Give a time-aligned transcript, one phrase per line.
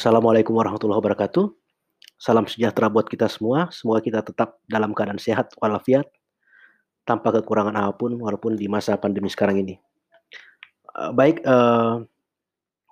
[0.00, 1.52] Assalamualaikum warahmatullahi wabarakatuh.
[2.16, 3.68] Salam sejahtera buat kita semua.
[3.68, 6.08] Semoga kita tetap dalam keadaan sehat walafiat
[7.04, 9.76] tanpa kekurangan apa pun walaupun di masa pandemi sekarang ini.
[10.96, 12.00] Uh, baik, uh,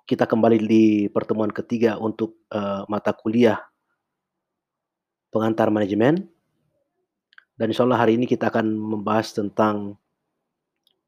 [0.05, 3.57] kita kembali di pertemuan ketiga untuk uh, mata kuliah
[5.33, 6.29] pengantar manajemen.
[7.57, 9.97] Dan insya Allah hari ini kita akan membahas tentang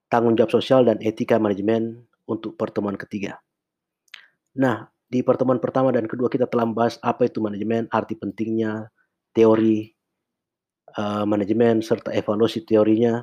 [0.10, 3.38] tanggung jawab sosial dan etika manajemen untuk pertemuan ketiga.
[4.58, 8.88] Nah, di pertemuan pertama dan kedua kita telah membahas apa itu manajemen, arti pentingnya,
[9.36, 9.92] teori
[10.96, 13.20] uh, manajemen serta evaluasi teorinya,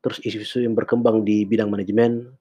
[0.00, 2.32] terus isu-isu yang berkembang di bidang manajemen,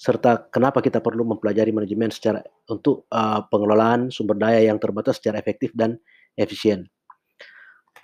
[0.00, 2.40] serta kenapa kita perlu mempelajari manajemen secara
[2.72, 6.00] untuk uh, pengelolaan sumber daya yang terbatas secara efektif dan
[6.32, 6.88] efisien.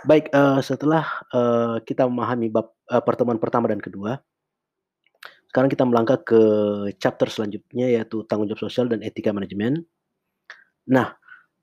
[0.04, 4.20] Baik, uh, setelah uh, kita memahami bab uh, pertemuan pertama dan kedua,
[5.54, 6.42] sekarang kita melangkah ke
[6.98, 9.86] chapter selanjutnya yaitu tanggung jawab sosial dan etika manajemen.
[10.90, 11.14] Nah,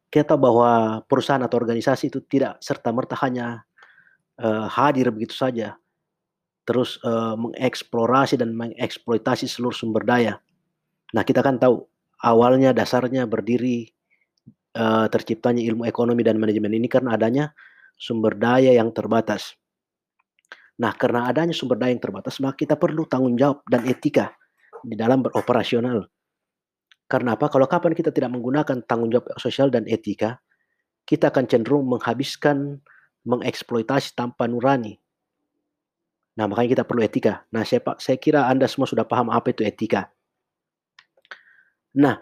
[0.08, 3.67] kita tahu bahwa perusahaan atau organisasi itu tidak serta-merta hanya
[4.39, 5.75] uh, hadir begitu saja,
[6.64, 10.39] terus uh, mengeksplorasi dan mengeksploitasi seluruh sumber daya.
[11.12, 11.84] Nah, kita kan tahu
[12.23, 13.92] awalnya dasarnya berdiri
[14.80, 17.52] uh, terciptanya ilmu ekonomi dan manajemen ini karena adanya
[18.00, 19.59] sumber daya yang terbatas.
[20.82, 24.34] Nah, karena adanya sumber daya yang terbatas, maka kita perlu tanggung jawab dan etika
[24.82, 26.10] di dalam beroperasional.
[27.06, 27.54] Karena apa?
[27.54, 30.42] Kalau kapan kita tidak menggunakan tanggung jawab sosial dan etika,
[31.06, 32.82] kita akan cenderung menghabiskan,
[33.30, 34.98] mengeksploitasi tanpa nurani.
[36.42, 37.46] Nah, makanya kita perlu etika.
[37.54, 40.09] Nah, saya, saya kira Anda semua sudah paham apa itu etika.
[42.02, 42.18] Nah,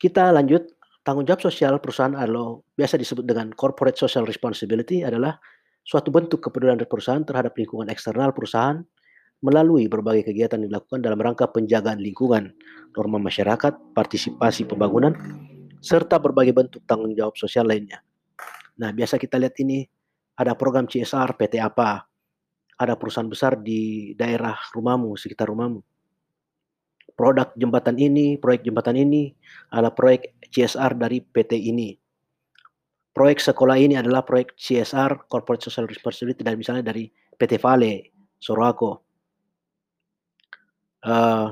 [0.00, 0.72] kita lanjut.
[1.02, 5.34] Tanggung jawab sosial perusahaan adalah biasa disebut dengan corporate social responsibility adalah
[5.82, 8.82] suatu bentuk kepedulian perusahaan terhadap lingkungan eksternal perusahaan
[9.42, 12.54] melalui berbagai kegiatan yang dilakukan dalam rangka penjagaan lingkungan,
[12.94, 15.18] norma masyarakat, partisipasi pembangunan,
[15.82, 18.06] serta berbagai bentuk tanggung jawab sosial lainnya.
[18.78, 19.82] Nah, biasa kita lihat ini
[20.38, 22.06] ada program CSR PT apa,
[22.78, 25.82] ada perusahaan besar di daerah rumahmu, sekitar rumahmu.
[27.18, 29.34] Produk jembatan ini, proyek jembatan ini,
[29.74, 32.01] ada proyek CSR dari PT ini
[33.12, 38.92] proyek sekolah ini adalah proyek CSR Corporate Social Responsibility dari misalnya dari PT Vale, Sorako.
[41.02, 41.50] Uh,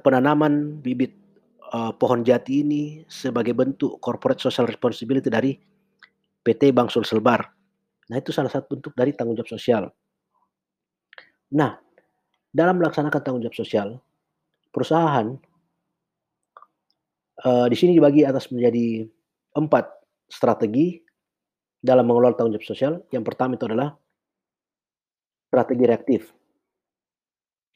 [0.00, 1.26] penanaman bibit
[1.74, 5.58] uh, pohon jati ini sebagai bentuk corporate social responsibility dari
[6.46, 7.42] PT Bank Sulselbar.
[8.06, 9.90] Nah itu salah satu bentuk dari tanggung jawab sosial.
[11.52, 11.74] Nah
[12.54, 13.88] dalam melaksanakan tanggung jawab sosial,
[14.70, 15.34] perusahaan
[17.42, 19.10] uh, di sini dibagi atas menjadi
[19.56, 19.88] empat
[20.28, 21.00] strategi
[21.80, 22.92] dalam mengelola tanggung jawab sosial.
[23.10, 23.96] Yang pertama itu adalah
[25.48, 26.22] strategi reaktif.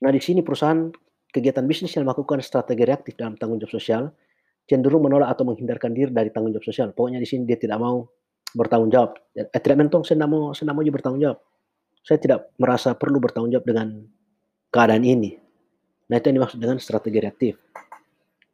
[0.01, 0.93] Nah, di sini perusahaan
[1.33, 4.05] kegiatan bisnis yang melakukan strategi reaktif dalam tanggung jawab sosial
[4.71, 6.89] cenderung menolak atau menghindarkan diri dari tanggung jawab sosial.
[6.95, 8.07] Pokoknya di sini dia tidak mau
[8.55, 9.19] bertanggung jawab.
[9.35, 11.39] Eh, tidak mentong, saya tidak mau, saya tidak mau juga bertanggung jawab.
[12.07, 13.89] Saya tidak merasa perlu bertanggung jawab dengan
[14.71, 15.35] keadaan ini.
[16.07, 17.55] Nah, itu yang dimaksud dengan strategi reaktif.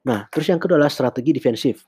[0.08, 1.84] Nah, terus yang kedua adalah strategi defensif.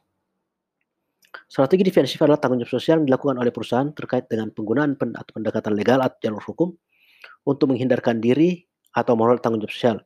[1.28, 5.72] Strategi defensif adalah tanggung jawab sosial yang dilakukan oleh perusahaan terkait dengan penggunaan atau pendekatan
[5.76, 6.68] legal atau jalur hukum
[7.44, 8.64] untuk menghindarkan diri
[8.96, 9.96] atau moral tanggung jawab sosial.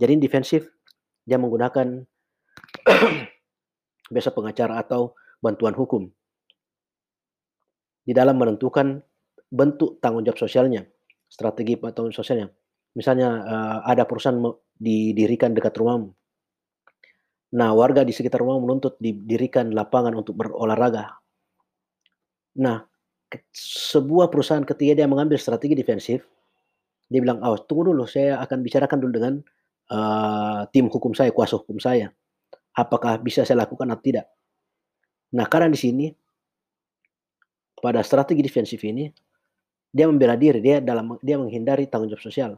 [0.00, 0.72] Jadi defensif
[1.28, 2.02] dia menggunakan
[4.12, 5.12] biasa pengacara atau
[5.44, 6.08] bantuan hukum
[8.02, 8.98] di dalam menentukan
[9.52, 10.88] bentuk tanggung jawab sosialnya,
[11.28, 12.48] strategi tanggung jawab sosialnya.
[12.92, 14.36] Misalnya uh, ada perusahaan
[14.76, 16.12] didirikan dekat rumahmu,
[17.52, 21.20] Nah, warga di sekitar rumah menuntut didirikan lapangan untuk berolahraga.
[22.56, 22.84] Nah,
[23.52, 26.24] sebuah perusahaan ketika dia mengambil strategi defensif,
[27.12, 29.34] dia bilang, "Oh, tunggu dulu, saya akan bicarakan dulu dengan
[29.92, 32.08] uh, tim hukum saya, kuasa hukum saya.
[32.72, 34.26] Apakah bisa saya lakukan atau tidak?"
[35.36, 36.06] Nah, karena di sini
[37.80, 39.12] pada strategi defensif ini
[39.92, 42.52] dia membela diri, dia dalam dia menghindari tanggung jawab sosial.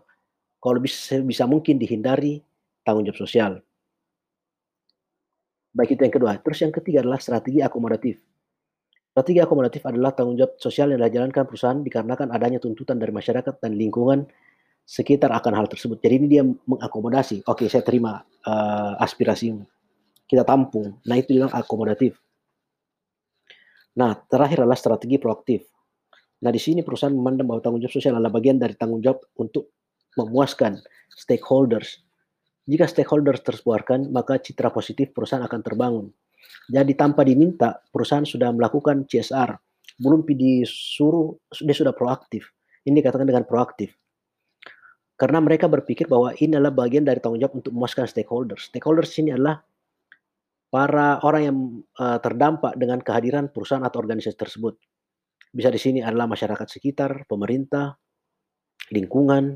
[0.62, 2.38] Kalau bisa bisa mungkin dihindari
[2.86, 3.52] tanggung jawab sosial.
[5.74, 6.32] Baik itu yang kedua.
[6.38, 8.22] Terus yang ketiga adalah strategi akomodatif.
[9.10, 13.74] Strategi akomodatif adalah tanggung jawab sosial yang dijalankan perusahaan dikarenakan adanya tuntutan dari masyarakat dan
[13.74, 14.26] lingkungan
[14.86, 15.98] sekitar akan hal tersebut.
[15.98, 17.42] Jadi ini dia mengakomodasi.
[17.50, 19.66] Oke, saya terima uh, aspirasimu.
[20.30, 21.02] Kita tampung.
[21.06, 22.20] Nah, itu yang akomodatif.
[23.98, 25.66] Nah, terakhir adalah strategi proaktif.
[26.44, 29.72] Nah, di sini perusahaan memandang bahwa tanggung jawab sosial adalah bagian dari tanggung jawab untuk
[30.14, 30.78] memuaskan
[31.10, 32.03] stakeholders
[32.64, 36.06] jika stakeholder terpuaskan, maka citra positif perusahaan akan terbangun.
[36.72, 39.52] Jadi tanpa diminta, perusahaan sudah melakukan CSR.
[40.00, 42.48] Belum disuruh, dia sudah proaktif.
[42.88, 43.92] Ini dikatakan dengan proaktif.
[45.14, 48.72] Karena mereka berpikir bahwa ini adalah bagian dari tanggung jawab untuk memuaskan stakeholders.
[48.72, 49.62] Stakeholders ini adalah
[50.72, 51.58] para orang yang,
[51.94, 54.74] eee, terdampak dengan kehadiran perusahaan atau organisasi tersebut.
[55.54, 57.94] Bisa di sini adalah masyarakat sekitar, pemerintah,
[58.90, 59.54] lingkungan,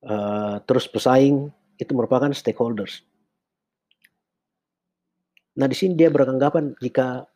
[0.00, 1.52] eee, terus pesaing,
[1.82, 3.02] itu merupakan stakeholders.
[5.58, 7.28] Nah, di sini dia beranggapan jika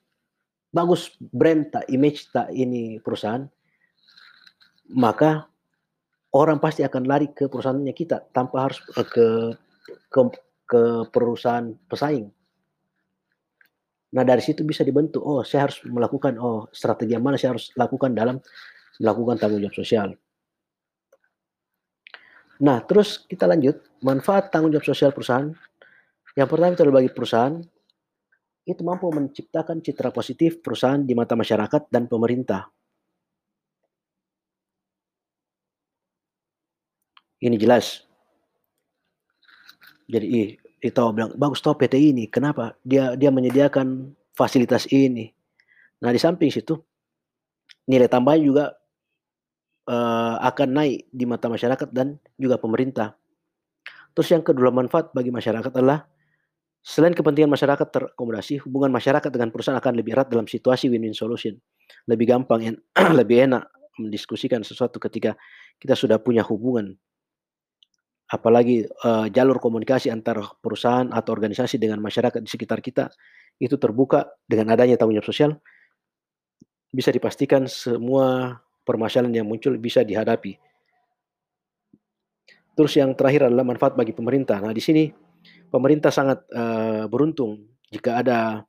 [0.73, 3.45] bagus brand tak, image tak ini perusahaan,
[4.97, 5.45] maka
[6.33, 9.27] orang pasti akan lari ke perusahaannya kita tanpa harus, eee, ke
[10.13, 10.21] ke
[10.67, 10.83] ke
[11.13, 12.33] perusahaan pesaing.
[14.17, 17.69] Nah, dari situ bisa dibentuk, "Oh, saya harus melakukan, oh strategi yang mana saya harus
[17.77, 18.41] lakukan dalam
[19.03, 20.09] melakukan tanggung jawab sosial."
[22.57, 25.53] Nah, terus kita lanjut, manfaat tanggung jawab sosial perusahaan.
[26.37, 27.55] Yang pertama itu bagi perusahaan,
[28.67, 32.73] itu mampu menciptakan citra positif perusahaan di mata masyarakat dan pemerintah.
[37.37, 38.09] Ini jelas.
[40.09, 40.49] Jadi, ih,
[40.81, 42.73] kita bilang, "Bagus toh PT ini, kenapa?
[42.81, 45.29] Dia dia menyediakan fasilitas ini."
[46.01, 46.79] Nah, di samping situ,
[47.91, 48.65] nilai tambahnya juga,
[49.89, 53.17] eee, akan naik di mata masyarakat dan juga pemerintah.
[54.17, 56.05] Terus yang kedua manfaat bagi masyarakat adalah,
[56.85, 61.57] selain kepentingan masyarakat terakomodasi, hubungan masyarakat dengan perusahaan akan lebih erat dalam situasi win-win solution.
[62.11, 62.77] Lebih gampang en
[63.21, 63.69] lebih enak
[64.01, 65.37] mendiskusikan sesuatu ketika
[65.81, 66.97] kita sudah punya hubungan.
[68.27, 73.07] Apalagi, eee, jalur komunikasi antara perusahaan atau organisasi dengan masyarakat di sekitar kita,
[73.63, 75.51] itu terbuka dengan adanya tanggung jawab sosial,
[76.91, 80.55] bisa dipastikan semua permasalahan yang muncul bisa dihadapi.
[82.77, 84.63] Terus yang terakhir adalah manfaat bagi pemerintah.
[84.63, 85.11] Nah, di sini
[85.73, 88.63] pemerintah sangat, eee, beruntung jika ada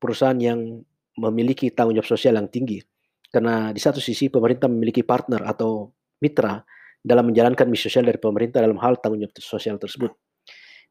[0.00, 0.80] perusahaan yang
[1.18, 2.80] memiliki tanggung jawab sosial yang tinggi.
[3.28, 5.90] Karena di satu sisi pemerintah memiliki partner atau
[6.22, 6.62] mitra
[7.02, 10.14] dalam menjalankan misi sosial dari pemerintah dalam hal tanggung jawab sosial tersebut.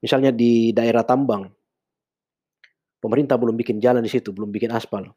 [0.04, 1.48] Misalnya di daerah tambang,
[3.00, 5.08] pemerintah belum bikin jalan di situ, belum bikin aspal.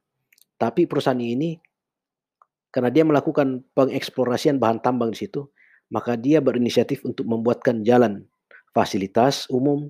[0.54, 1.58] Tapi perusahaan ini,
[2.76, 5.48] karena dia melakukan pengeksplorasian bahan tambang di situ,
[5.88, 8.28] maka dia berinisiatif untuk membuatkan jalan,
[8.76, 9.88] fasilitas umum,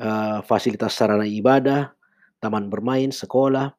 [0.00, 1.94] eee, fasilitas sarana ibadah,
[2.42, 3.72] taman bermain, sekolah.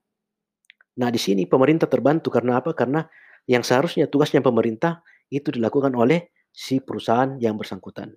[1.01, 2.71] Nah, di sini pemerintah terbantu karena apa?
[2.73, 3.01] Karena
[3.49, 5.01] yang seharusnya tugasnya pemerintah,
[5.37, 8.13] itu dilakukan oleh si perusahaan yang bersangkutan.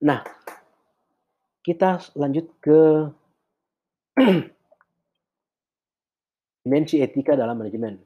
[0.00, 0.22] Nah,
[1.64, 1.90] kita
[2.20, 2.78] lanjut ke
[6.64, 8.00] dimensi etika dalam manajemen.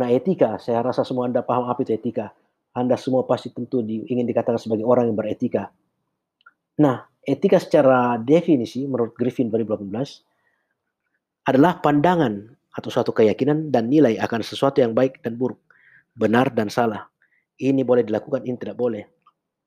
[0.00, 2.32] Nah, etika, saya rasa semua Anda paham apa itu etika.
[2.72, 5.68] Anda semua pasti tentu di ingin dikatakan sebagai orang yang beretika.
[6.80, 10.24] Nah, etika secara definisi menurut Griffin 2018
[11.44, 15.60] adalah pandangan atau suatu keyakinan dan nilai akan sesuatu yang baik dan buruk,
[16.16, 17.08] benar dan salah.
[17.58, 19.02] Ini boleh dilakukan, ini tidak boleh.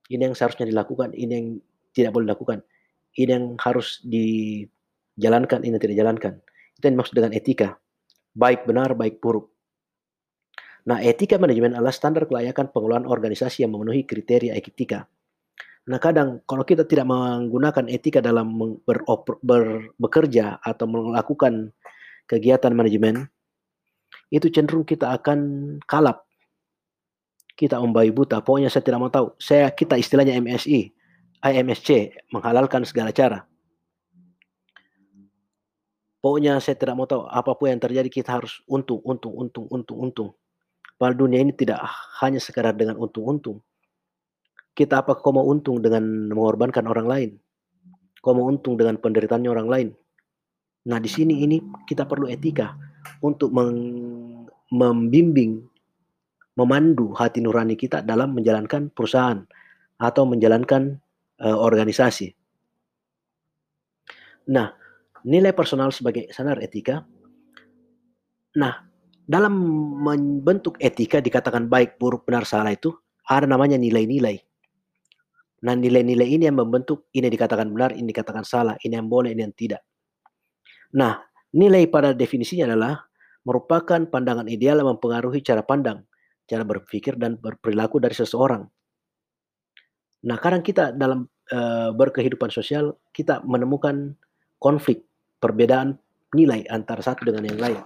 [0.07, 1.47] Ini yang seharusnya dilakukan, ini yang
[1.91, 2.63] tidak boleh dilakukan.
[3.11, 6.33] Ini yang harus dijalankan, ini tidak dijalankan.
[6.81, 7.77] Itu yang dimaksud dengan etika.
[8.33, 9.53] Baik benar, baik buruk.
[10.89, 15.05] Nah, etika manajemen adalah standar kelayakan pengelolaan organisasi yang memenuhi kriteria etika.
[15.85, 19.61] Nah, kadang kalau kita tidak menggunakan etika dalam ber
[19.93, 21.69] bekerja atau melakukan
[22.25, 23.29] kegiatan manajemen,
[24.33, 25.39] itu cenderung kita akan
[25.85, 26.25] kalap.
[27.53, 29.37] Kita membabi buta, pokoknya saya tidak mau tahu.
[29.37, 30.89] Saya kita istilahnya MSI,
[31.45, 33.50] eh, MSC, menghalalkan segala cara.
[36.21, 39.97] Pokoknya saya tidak mau tahu, apa pun yang terjadi kita harus untung untung untung untung
[39.97, 40.29] untung.
[41.01, 41.81] Padahal dunia ini tidak
[42.21, 43.57] hanya sekadar dengan untung-untung.
[44.77, 47.29] Kita apa kau mau untung dengan mengorbankan orang lain?
[48.21, 49.89] Kau mau untung dengan penderitaannya orang lain?
[50.85, 51.57] Nah, di sini ini
[51.89, 52.77] kita perlu etika
[53.25, 53.49] untuk
[54.69, 55.57] membimbing,
[56.53, 59.41] memandu hati nurani kita dalam menjalankan perusahaan
[59.97, 61.01] atau menjalankan,
[61.41, 62.29] eee, organisasi.
[64.53, 64.69] Nah,
[65.25, 67.05] nilai personal sebagai standar etika.
[68.57, 68.73] Nah,
[69.23, 69.53] dalam
[70.03, 72.91] membentuk etika dikatakan baik, buruk, benar, salah itu
[73.29, 74.37] ada namanya nilai-nilai.
[75.61, 79.45] Nah, nilai-nilai ini yang membentuk ini dikatakan benar, ini dikatakan salah, ini yang boleh, ini
[79.45, 79.81] yang tidak.
[80.97, 81.21] Nah,
[81.53, 83.05] nilai pada definisinya adalah
[83.45, 86.01] merupakan pandangan ideal yang mempengaruhi cara pandang,
[86.49, 88.65] cara berpikir dan berperilaku dari seseorang.
[90.25, 94.13] Nah, kadang kita dalam, eee, berkehidupan sosial, kita menemukan
[94.61, 95.05] konflik,
[95.41, 95.97] perbedaan
[96.31, 97.81] nilai antara satu dengan yang lain.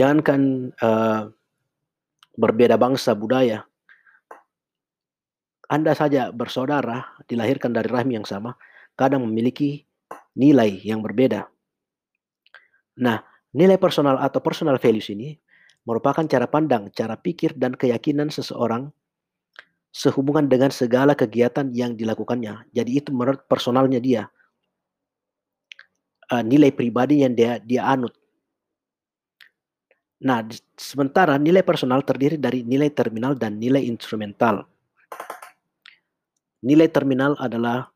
[0.00, 1.20] Jangankan, eee,
[2.40, 3.68] berbeda bangsa, budaya.
[5.70, 8.56] Anda saja bersaudara, dilahirkan dari rahim yang sama,
[8.98, 9.84] kadang memiliki
[10.34, 11.46] nilai yang berbeda.
[12.98, 13.22] Nah,
[13.54, 15.38] nilai personal atau personal values ini
[15.86, 18.90] merupakan cara pandang, cara pikir dan keyakinan seseorang
[19.90, 22.70] sehubungan dengan segala kegiatan yang dilakukannya.
[22.70, 24.30] Jadi itu menurut personalnya dia.
[26.30, 28.14] Uh, nilai pribadi yang dia dia anut.
[30.22, 30.46] Nah,
[30.78, 34.68] sementara nilai personal terdiri dari nilai terminal dan nilai instrumental.
[36.60, 37.88] Nilai terminal adalah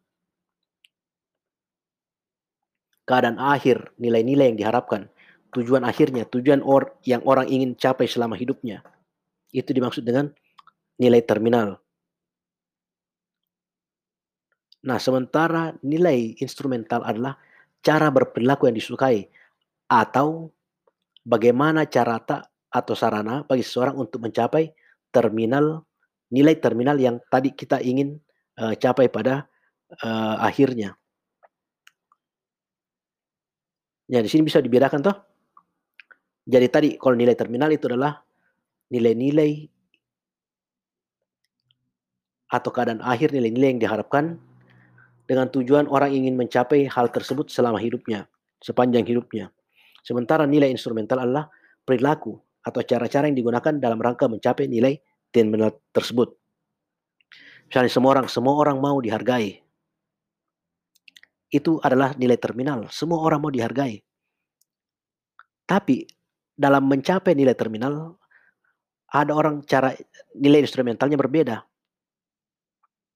[3.04, 5.12] keadaan akhir, nilai-nilai yang diharapkan,
[5.52, 8.80] tujuan akhirnya, tujuan or yang orang ingin capai selama hidupnya.
[9.52, 10.32] Itu dimaksud dengan
[10.96, 11.76] nilai terminal.
[14.84, 17.36] Nah, sementara nilai instrumental adalah
[17.84, 19.28] cara berperilaku yang disukai
[19.86, 20.48] atau
[21.20, 24.72] bagaimana cara tak atau sarana bagi seseorang untuk mencapai
[25.12, 25.84] terminal
[26.34, 28.18] nilai terminal yang tadi kita ingin
[28.58, 29.46] uh, capai pada
[30.02, 30.98] uh, akhirnya.
[34.10, 35.16] Ya, di sini bisa dibedakan toh.
[36.44, 38.20] Jadi tadi kalau nilai terminal itu adalah
[38.92, 39.64] nilai-nilai
[42.52, 44.36] atau keadaan akhir nilai-nilai yang diharapkan
[45.25, 48.28] dengan tujuan orang ingin mencapai hal tersebut selama hidupnya,
[48.61, 49.49] sepanjang hidupnya.
[50.04, 51.49] Sementara nilai instrumental adalah
[51.85, 55.00] perilaku atau cara-cara yang digunakan dalam rangka mencapai nilai
[55.33, 56.37] terminal tersebut.
[57.69, 59.64] Misalnya semua orang, semua orang mau dihargai.
[61.49, 62.88] Itu adalah nilai terminal.
[62.93, 64.04] Semua orang mau dihargai.
[65.64, 66.04] Tapi
[66.52, 68.21] dalam mencapai nilai terminal,
[69.09, 69.95] ada orang cara
[70.37, 71.64] nilai instrumentalnya berbeda.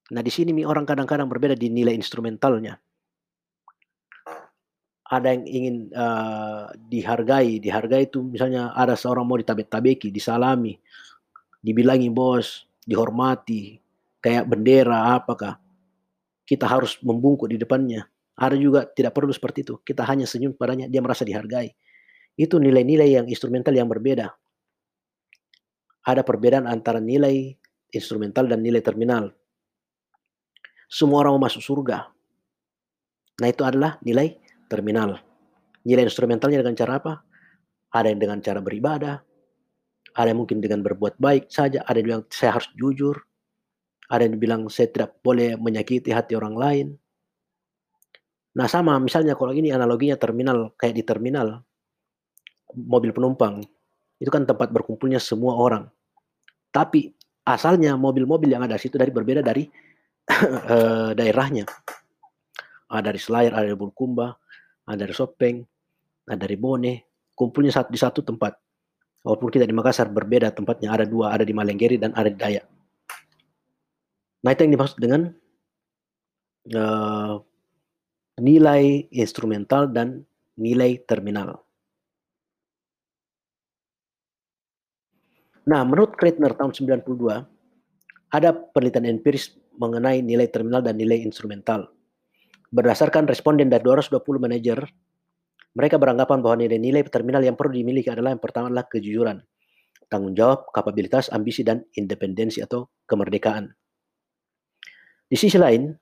[0.09, 2.81] Nah, di sini orang kadang-kadang berbeda di nilai instrumentalnya.
[5.09, 10.77] Ada yang ingin uh, dihargai, dihargai itu misalnya ada seorang mau ditabek-tabeki, disalami,
[11.65, 13.81] dibilangi bos, dihormati,
[14.21, 15.57] kayak bendera apakah.
[16.49, 18.09] Kita harus membungkuk di depannya.
[18.37, 19.77] Ada juga tidak perlu seperti itu.
[19.85, 21.69] Kita hanya senyum padanya, dia merasa dihargai.
[22.39, 24.33] Itu nilai-nilai yang instrumental yang berbeda.
[26.09, 27.53] Ada perbedaan antara nilai
[27.93, 29.38] instrumental dan nilai terminal.
[30.89, 32.09] Semua orang mau masuk surga.
[33.39, 35.21] Nah itu adalah nilai terminal.
[35.85, 37.13] Nilai instrumentalnya dengan cara apa?
[37.93, 39.17] Ada yang dengan cara beribadah,
[40.17, 43.17] ada yang mungkin dengan berbuat baik saja, ada yang bilang saya harus jujur,
[44.09, 46.87] ada yang bilang saya tidak boleh menyakiti hati orang lain.
[48.57, 51.63] Nah sama misalnya kalau ini analoginya terminal, kayak di terminal,
[52.75, 53.63] mobil penumpang,
[54.19, 55.87] itu kan tempat berkumpulnya semua orang.
[56.75, 57.15] Tapi
[57.47, 59.65] asalnya mobil-mobil yang ada di situ dari berbeda dari
[61.19, 61.65] daerahnya.
[62.89, 64.37] Ada dari Selayar, ada dari Bulukumba,
[64.89, 65.61] ada dari Sopeng,
[66.25, 66.93] ada dari Bone,
[67.37, 68.57] kumpulnya satu di satu tempat.
[69.25, 72.67] Walaupun kita di Makassar berbeda tempatnya, ada dua, ada di Malenggeri dan ada di Dayak.
[74.39, 75.35] Nah itu yang dimaksud dengan
[76.73, 77.35] uh,
[78.39, 80.23] nilai instrumental dan
[80.57, 81.69] nilai terminal.
[85.69, 87.45] Nah, menurut Kreitner tahun 92,
[88.29, 91.89] ada penelitian empiris mengenai nilai terminal dan nilai instrumental.
[92.69, 94.79] Berdasarkan responden dari 220 manajer,
[95.73, 99.41] mereka beranggapan bahwa nilai-nilai terminal yang perlu dimiliki adalah yang pertama adalah kejujuran,
[100.13, 103.73] tanggung jawab, kapabilitas, ambisi, dan independensi atau kemerdekaan.
[105.29, 105.93] Di sisi lain,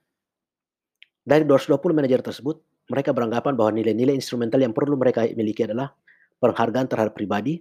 [1.27, 5.91] dari 220 manajer tersebut, mereka beranggapan bahwa nilai-nilai instrumental yang perlu mereka miliki adalah
[6.39, 7.59] penghargaan terhadap pribadi,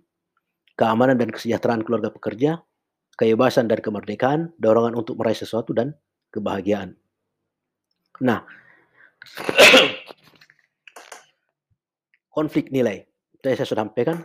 [0.78, 2.62] keamanan dan kesejahteraan keluarga pekerja,
[3.16, 5.96] kebebasan dan kemerdekaan, dorongan untuk meraih sesuatu dan
[6.32, 6.96] kebahagiaan.
[8.24, 8.44] Nah,
[12.36, 13.08] konflik nilai.
[13.40, 14.20] Tadi saya sudah sampaikan,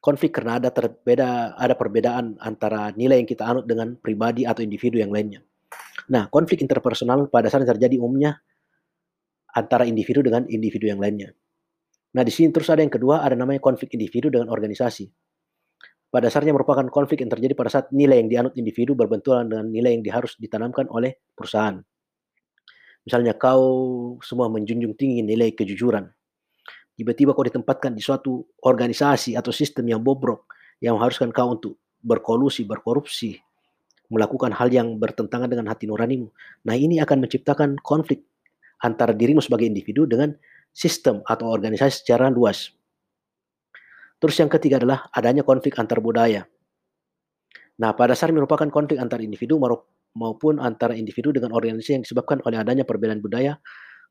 [0.00, 5.00] konflik karena ada terbeda ada perbedaan antara nilai yang kita anut dengan pribadi atau individu
[5.00, 5.44] yang lainnya.
[6.08, 8.40] Nah, konflik interpersonal pada saat terjadi umumnya
[9.54, 11.32] antara individu dengan individu yang lainnya.
[12.14, 15.23] Nah, di sini terus ada yang kedua, ada namanya konflik individu dengan organisasi
[16.14, 19.98] pada dasarnya merupakan konflik yang terjadi pada saat nilai yang dianut individu berbenturan dengan nilai
[19.98, 21.82] yang harus ditanamkan oleh perusahaan.
[23.02, 23.66] Misalnya kau
[24.22, 26.06] semua menjunjung tinggi nilai kejujuran.
[26.94, 30.46] Tiba-tiba kau ditempatkan di suatu organisasi atau sistem yang bobrok
[30.78, 33.34] yang mengharuskan kau untuk berkolusi, berkorupsi,
[34.06, 36.30] melakukan hal yang bertentangan dengan hati nuranimu.
[36.62, 38.22] Nah ini akan menciptakan konflik
[38.86, 40.30] antara dirimu sebagai individu dengan
[40.70, 42.70] sistem atau organisasi secara luas.
[44.24, 46.48] Terus yang ketiga adalah adanya konflik antar budaya.
[47.76, 49.60] Nah, pada dasarnya merupakan konflik antar individu
[50.16, 53.60] maupun antara individu dengan organisasi yang disebabkan oleh adanya perbedaan budaya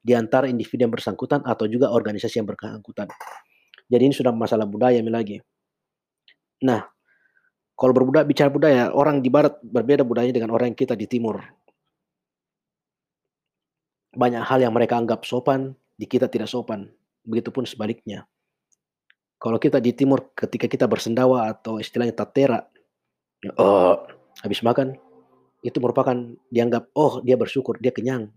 [0.06, 3.10] di antara individu yang bersangkutan atau juga organisasi yang bersangkutan.
[3.90, 5.42] Jadi ini sudah masalah budaya lagi.
[6.62, 6.86] Nah,
[7.74, 11.42] kalau berbudaya bicara budaya, orang di barat berbeda budayanya dengan orang yang kita di timur.
[14.14, 16.86] Banyak hal yang mereka anggap sopan, di kita tidak sopan.
[17.26, 18.30] Begitupun sebaliknya.
[19.44, 22.64] Kalau kita di timur ketika kita bersendawa atau istilahnya tatera,
[23.60, 24.00] oh,
[24.40, 24.96] habis makan
[25.68, 26.16] itu merupakan
[26.48, 28.32] dianggap, oh dia bersyukur, dia kenyang.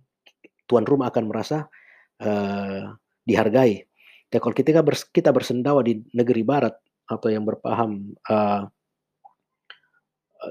[0.66, 1.70] Tuan rumah akan merasa,
[2.18, 2.90] eee,
[3.22, 3.86] dihargai.
[4.34, 4.82] Ya kalau ketika
[5.14, 6.74] kita bersendawa di negeri barat
[7.06, 8.66] atau yang berpaham, eee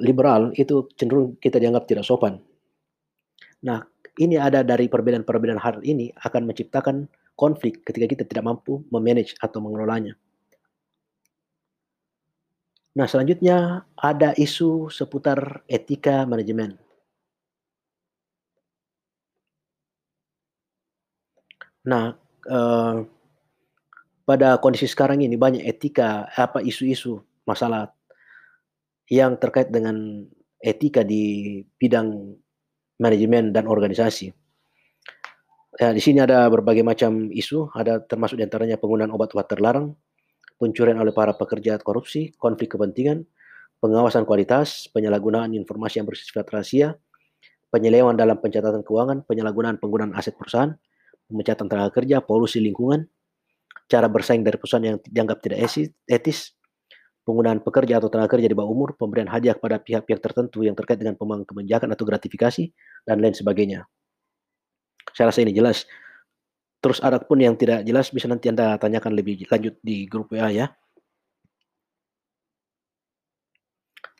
[0.01, 2.39] liberal, itu cenderung kita dianggap tidak sopan.
[3.63, 3.83] Nah,
[4.19, 9.59] ini ada dari perbedaan-perbedaan hal ini akan menciptakan konflik ketika kita tidak mampu me-manage atau
[9.59, 10.15] mengelolanya.
[12.95, 16.79] Nah, selanjutnya ada isu seputar etika manajemen.
[21.85, 22.15] Nah,
[22.49, 22.95] eee,
[24.25, 27.93] pada kondisi sekarang ini banyak etika, apa, isu-isu masalah
[29.09, 30.25] yang terkait dengan
[30.61, 32.33] etika di bidang
[32.97, 34.33] manajemen dan organisasi.
[35.75, 39.91] Ya, di sini ada berbagai macam isu, ada termasuk di antaranya penggunaan obat-obat terlarang,
[40.59, 43.27] pencurian oleh para pekerja korupsi, konflik kepentingan,
[43.83, 46.95] pengawasan kualitas, penyalahgunaan informasi yang bersifat rahasia,
[47.69, 50.73] penyelewengan dalam pencatatan keuangan, penyalahgunaan penggunaan aset perusahaan,
[51.27, 53.05] pemecatan tenaga kerja, polusi lingkungan,
[53.91, 55.59] cara bersaing dari perusahaan yang dianggap tidak
[56.07, 56.55] etis,
[57.25, 61.01] penggunaan pekerja atau tenaga kerja di bawah umur, pemberian hadiah kepada pihak-pihak tertentu yang terkait
[61.01, 62.69] dengan pemangku kebijakan atau gratifikasi,
[63.03, 63.89] dan lain sebagainya.
[65.13, 65.89] Saya rasa ini jelas.
[66.85, 70.53] Terus ada pun yang tidak jelas bisa nanti Anda tanyakan lebih lanjut di grup WA
[70.53, 70.69] ya.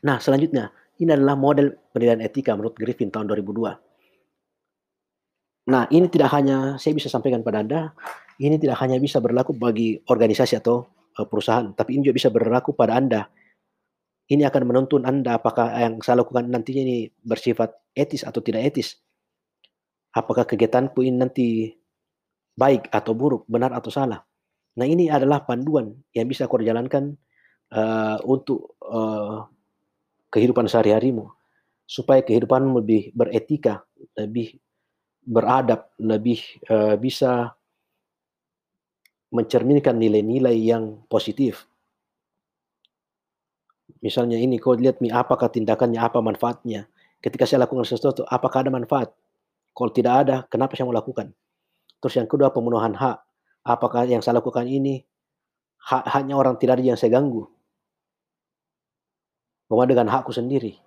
[0.01, 5.69] Nah, selanjutnya, ini adalah model penilaian etika menurut Griffin tahun 2002.
[5.69, 7.93] Nah, ini tidak hanya saya bisa sampaikan pada Anda,
[8.41, 10.89] ini tidak hanya bisa berlaku bagi organisasi atau
[11.21, 13.29] uh, perusahaan, tapi ini juga bisa berlaku pada Anda.
[14.25, 18.97] Ini akan menuntun Anda apakah yang saya lakukan nantinya ini bersifat etis atau tidak etis.
[20.17, 21.69] Apakah kegiatanku ini nanti
[22.55, 24.23] baik atau buruk, benar atau salah.
[24.75, 27.15] Nah, ini adalah panduan yang bisa kau jalankan
[27.71, 29.47] uh, untuk uh,
[30.31, 31.31] kehidupan sehari-harimu
[31.85, 33.85] supaya kehidupanmu lebih beretika,
[34.17, 34.59] lebih
[35.23, 37.55] beradab, lebih uh, bisa
[39.31, 41.67] mencerminkan nilai-nilai yang positif.
[43.99, 46.87] Misalnya ini, kau lihat nih apakah tindakannya, apa manfaatnya.
[47.19, 49.09] Ketika saya lakukan sesuatu, apakah ada manfaat?
[49.75, 51.33] Kalau tidak ada, kenapa saya mau lakukan?
[52.03, 53.17] Terus yang kedua, pemenuhan hak.
[53.65, 55.01] Apakah yang saya lakukan ini
[55.89, 57.49] hak haknya orang tidak ada yang saya ganggu?
[59.65, 60.77] Bahwa dengan hakku sendiri.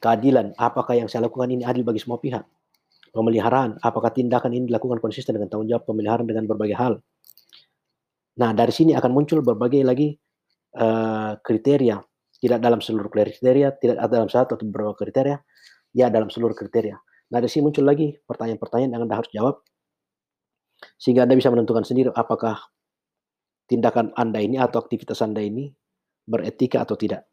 [0.00, 2.44] Keadilan, apakah yang saya lakukan ini adil bagi semua pihak?
[3.12, 6.94] Pemeliharaan, apakah tindakan ini dilakukan konsisten dengan tanggung jawab pemeliharaan dengan berbagai hal?
[8.40, 10.16] Nah, dari sini akan muncul berbagai lagi
[10.78, 12.00] uh, kriteria,
[12.40, 15.36] tidak dalam seluruh kriteria, tidak dalam satu atau beberapa kriteria,
[15.92, 16.96] ya dalam seluruh kriteria.
[17.30, 19.60] Nah, dari sini muncul lagi pertanyaan-pertanyaan yang Anda harus jawab,
[20.96, 22.60] sehingga Anda bisa menentukan sendiri apakah
[23.70, 25.70] tindakan Anda ini atau aktivitas Anda ini
[26.26, 27.30] beretika atau tidak.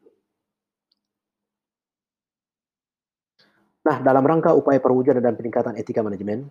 [3.88, 6.44] Nah, dalam rangka upaya perwujudan dan peningkatan etika manajemen,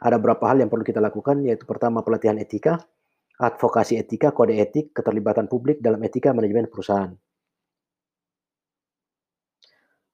[0.00, 2.80] ada beberapa hal yang perlu kita lakukan, yaitu pertama pelatihan etika,
[3.36, 7.12] advokasi etika, kode etik, keterlibatan publik dalam etika manajemen perusahaan.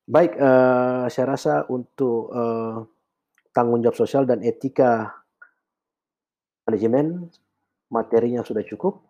[0.07, 2.83] Baik, uh, saya rasa untuk uh,
[3.51, 5.11] tanggung jawab sosial dan etika
[6.67, 7.31] manajemen
[7.89, 9.01] materinya sudah cukup.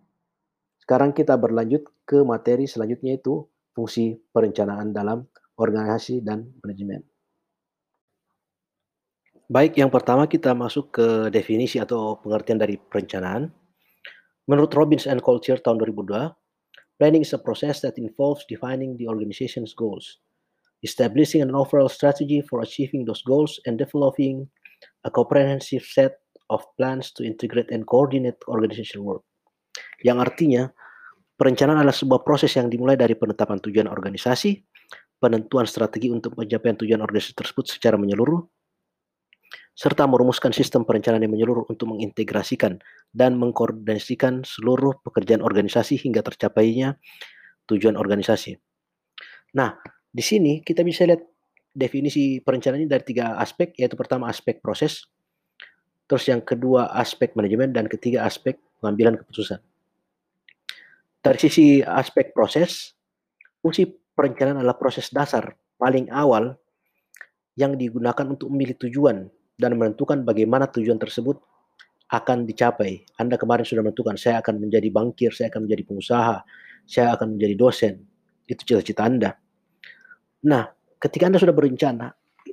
[0.76, 5.24] Sekarang kita berlanjut ke materi selanjutnya itu fungsi perencanaan dalam
[5.56, 7.02] organisasi dan manajemen.
[9.46, 13.46] Baik, yang pertama kita masuk ke definisi atau pengertian dari perencanaan.
[14.50, 16.34] Menurut Robbins and Culture tahun 2002,
[16.98, 20.18] planning is a process that involves defining the organization's goals,
[20.82, 24.50] establishing an overall strategy for achieving those goals, and developing
[25.06, 26.18] a comprehensive set
[26.52, 29.22] of plans to integrate and coordinate organizational work.
[30.02, 30.62] Yang artinya,
[31.36, 34.60] perencanaan adalah sebuah proses yang dimulai dari penetapan tujuan organisasi,
[35.16, 38.40] penentuan strategi untuk pencapaian tujuan organisasi tersebut secara menyeluruh,
[39.76, 42.80] serta merumuskan sistem perencanaan yang menyeluruh untuk mengintegrasikan
[43.12, 46.96] dan mengkoordinasikan seluruh pekerjaan organisasi hingga tercapainya
[47.68, 48.56] tujuan organisasi.
[49.52, 49.76] Nah,
[50.08, 51.20] di sini kita bisa lihat
[51.76, 55.12] definisi perencanaan ini dari tiga aspek, yaitu pertama aspek proses,
[56.06, 59.58] terus yang kedua aspek manajemen, dan ketiga aspek pengambilan keputusan.
[61.22, 62.94] Dari sisi aspek proses,
[63.58, 66.54] fungsi perencanaan adalah proses dasar paling awal
[67.58, 69.26] yang digunakan untuk memilih tujuan
[69.58, 71.40] dan menentukan bagaimana tujuan tersebut
[72.12, 73.02] akan dicapai.
[73.18, 76.36] Anda kemarin sudah menentukan, saya akan menjadi bankir, saya akan menjadi pengusaha,
[76.86, 77.94] saya akan menjadi dosen.
[78.46, 79.34] Itu cita-cita Anda.
[80.46, 80.70] Nah,
[81.02, 82.06] ketika Anda sudah berencana,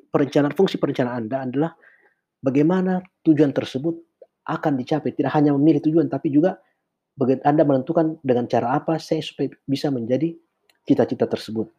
[0.09, 1.71] perencanaan fungsi perencanaan Anda adalah
[2.43, 3.95] bagaimana tujuan tersebut
[4.43, 5.15] akan dicapai.
[5.15, 6.59] Tidak hanya memilih tujuan, tapi juga
[7.47, 10.35] Anda menentukan dengan cara apa saya supaya bisa menjadi
[10.83, 11.71] cita-cita tersebut.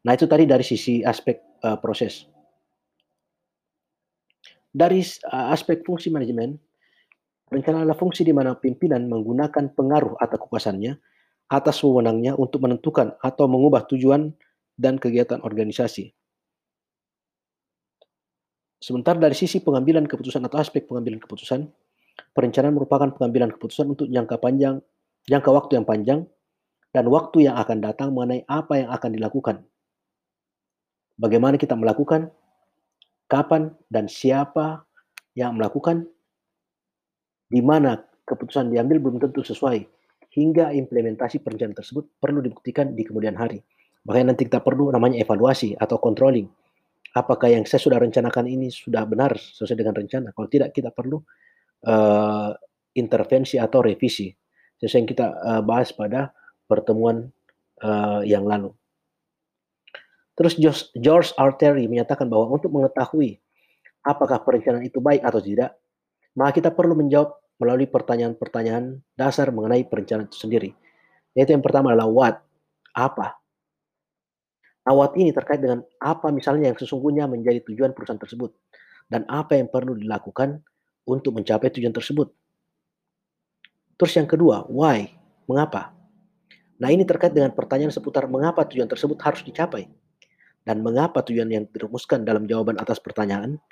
[0.00, 2.24] Nah, itu tadi dari sisi aspek uh, proses.
[4.72, 6.56] Dari uh, aspek fungsi manajemen,
[7.52, 10.96] rencana adalah fungsi di mana pimpinan menggunakan pengaruh atau kekuasaannya
[11.50, 14.32] atas wewenangnya untuk menentukan atau mengubah tujuan
[14.78, 16.14] dan kegiatan organisasi.
[18.80, 21.68] Sementara dari sisi pengambilan keputusan atau aspek pengambilan keputusan,
[22.32, 24.80] perencanaan merupakan pengambilan keputusan untuk jangka panjang,
[25.28, 26.20] jangka waktu yang panjang,
[26.88, 29.56] dan waktu yang akan datang mengenai apa yang akan dilakukan.
[31.20, 32.32] Bagaimana kita melakukan,
[33.28, 34.88] kapan dan siapa
[35.36, 36.08] yang melakukan,
[37.52, 39.84] di mana keputusan diambil belum tentu sesuai,
[40.32, 43.60] hingga implementasi perencanaan tersebut perlu dibuktikan di kemudian hari.
[44.08, 46.48] Makanya nanti kita perlu namanya evaluasi atau controlling
[47.14, 50.28] apakah yang saya sudah rencanakan ini sudah benar sesuai dengan rencana.
[50.30, 51.18] Kalau tidak, kita perlu
[51.86, 52.50] uh,
[52.94, 54.30] intervensi atau revisi
[54.80, 56.32] sesuai yang kita uh, bahas pada
[56.64, 57.28] pertemuan
[57.82, 58.72] uh, yang lalu.
[60.38, 60.56] Terus
[60.96, 61.52] George R.
[61.60, 63.36] Terry menyatakan bahwa untuk mengetahui
[64.00, 65.76] apakah perencanaan itu baik atau tidak,
[66.32, 70.72] maka kita perlu menjawab melalui pertanyaan-pertanyaan dasar mengenai perencanaan itu sendiri.
[71.36, 72.36] Yaitu yang pertama adalah what,
[72.96, 73.39] apa.
[74.90, 78.50] Awat ini terkait dengan apa misalnya yang sesungguhnya menjadi tujuan perusahaan tersebut
[79.06, 80.66] dan apa yang perlu dilakukan
[81.06, 82.34] untuk mencapai tujuan tersebut.
[83.94, 85.14] Terus yang kedua, why?
[85.46, 85.94] Mengapa?
[86.82, 89.86] Nah ini terkait dengan pertanyaan seputar mengapa tujuan tersebut harus dicapai.
[90.66, 93.62] Dan mengapa tujuan yang dirumuskan dalam jawaban atas pertanyaan,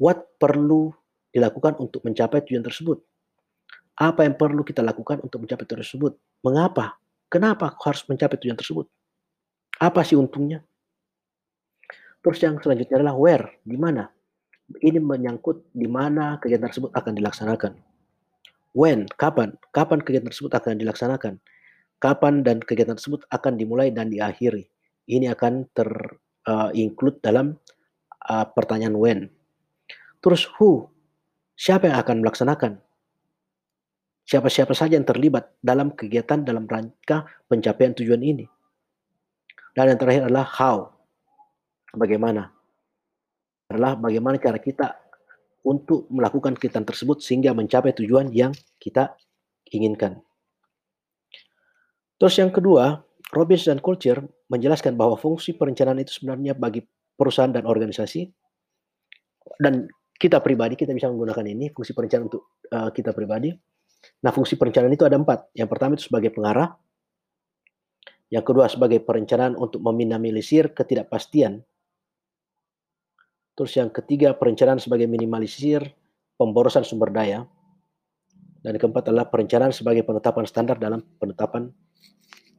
[0.00, 0.96] what perlu
[1.28, 3.04] dilakukan untuk mencapai tujuan tersebut?
[4.00, 6.12] Apa yang perlu kita lakukan untuk mencapai tujuan tersebut?
[6.40, 6.96] Mengapa?
[7.28, 8.88] Kenapa harus mencapai tujuan tersebut?
[9.82, 10.62] Apa sih untungnya?
[12.22, 14.06] Terus yang selanjutnya adalah where, di mana.
[14.78, 17.72] Ini menyangkut di mana kegiatan tersebut akan dilaksanakan.
[18.78, 21.42] When, kapan, kapan kegiatan tersebut akan dilaksanakan.
[21.98, 24.70] Kapan dan kegiatan tersebut akan dimulai dan diakhiri.
[25.10, 27.58] Ini akan ter-include uh, dalam
[28.30, 29.20] uh, pertanyaan when.
[30.22, 30.86] Terus who,
[31.58, 32.78] siapa yang akan melaksanakan?
[34.22, 38.46] Siapa-siapa saja yang terlibat dalam kegiatan dalam rangka pencapaian tujuan ini.
[39.72, 40.76] Dan yang terakhir adalah how.
[41.96, 42.52] Bagaimana?
[43.72, 44.92] Adalah bagaimana cara kita
[45.64, 49.14] untuk melakukan kegiatan tersebut sehingga mencapai tujuan yang kita
[49.72, 50.20] inginkan.
[52.18, 54.20] Terus yang kedua, Robbins dan Culture
[54.52, 56.84] menjelaskan bahwa fungsi perencanaan itu sebenarnya bagi
[57.16, 58.28] perusahaan dan organisasi
[59.58, 63.50] dan kita pribadi kita bisa menggunakan ini fungsi perencanaan untuk uh, kita pribadi.
[64.22, 65.54] Nah, fungsi perencanaan itu ada empat.
[65.54, 66.74] Yang pertama itu sebagai pengarah,
[68.32, 71.60] yang kedua sebagai perencanaan untuk meminimalisir ketidakpastian.
[73.52, 75.92] Terus yang ketiga perencanaan sebagai minimalisir
[76.40, 77.44] pemborosan sumber daya.
[78.64, 81.68] Dan yang keempat adalah perencanaan sebagai penetapan standar dalam penetapan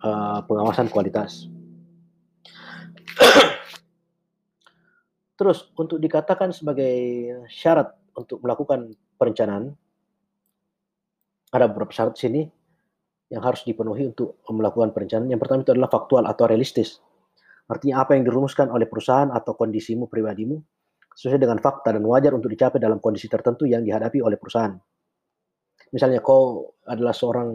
[0.05, 1.49] uh, pengawasan kualitas.
[5.33, 6.93] Terus untuk dikatakan sebagai
[7.49, 9.73] syarat untuk melakukan perencanaan,
[11.49, 12.45] ada beberapa syarat sini
[13.33, 15.25] yang harus dipenuhi untuk melakukan perencanaan.
[15.33, 17.01] Yang pertama itu adalah faktual atau realistis.
[17.65, 20.61] Artinya apa yang dirumuskan oleh perusahaan atau kondisimu pribadimu
[21.17, 24.77] sesuai dengan fakta dan wajar untuk dicapai dalam kondisi tertentu yang dihadapi oleh perusahaan.
[25.89, 27.49] Misalnya kau adalah seorang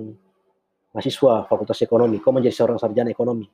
[0.94, 3.46] mahasiswa fakultas ekonomi, kau menjadi seorang sarjana ekonomi.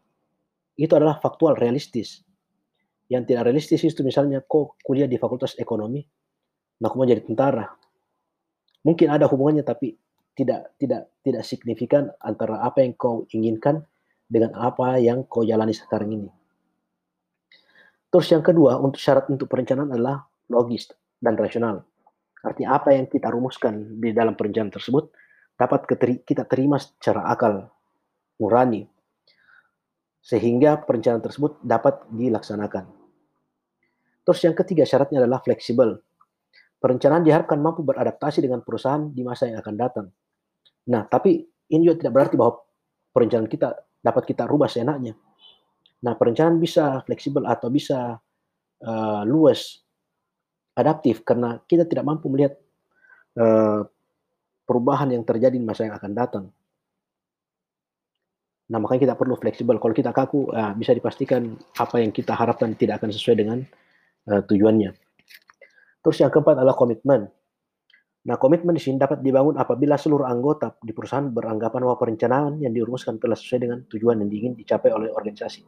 [0.76, 2.24] Itu adalah faktual realistis.
[3.12, 6.00] Yang tidak realistis itu misalnya kau kuliah di fakultas ekonomi,
[6.80, 7.68] nah kau menjadi tentara.
[8.84, 9.96] Mungkin ada hubungannya tapi
[10.34, 13.86] tidak tidak tidak signifikan antara apa yang kau inginkan
[14.26, 16.28] dengan apa yang kau jalani sekarang ini.
[18.10, 20.86] Terus yang kedua, untuk syarat untuk perencanaan adalah logis
[21.18, 21.82] dan rasional.
[22.46, 25.10] Artinya apa yang kita rumuskan di dalam perencanaan tersebut
[25.58, 25.86] dapat
[26.22, 27.70] kita terima secara akal,
[28.38, 28.86] nurani,
[30.22, 32.86] sehingga perencanaan tersebut dapat dilaksanakan.
[34.24, 36.00] Terus yang ketiga syaratnya adalah fleksibel.
[36.80, 40.06] Perencanaan diharapkan mampu beradaptasi dengan perusahaan di masa yang akan datang.
[40.90, 41.40] Nah, tapi
[41.72, 42.60] ini juga tidak berarti bahwa
[43.14, 43.72] perencanaan kita
[44.04, 45.16] dapat kita rubah seenaknya.
[46.04, 48.20] Nah, perencanaan bisa fleksibel atau bisa
[48.84, 49.80] uh, luas,
[50.76, 52.58] adaptif karena kita tidak mampu melihat
[53.40, 53.86] uh,
[54.66, 56.44] perubahan yang terjadi di masa yang akan datang.
[58.64, 59.76] Nah, makanya kita perlu fleksibel.
[59.80, 63.58] Kalau kita kaku, uh, bisa dipastikan apa yang kita harapkan tidak akan sesuai dengan
[64.28, 64.92] uh, tujuannya.
[66.04, 67.32] Terus yang keempat adalah komitmen.
[68.24, 72.72] Nah, komitmen di sini dapat dibangun apabila seluruh anggota di perusahaan beranggapan bahwa perencanaan yang
[72.72, 75.60] dirumuskan telah sesuai dengan tujuan yang ingin dicapai oleh organisasi.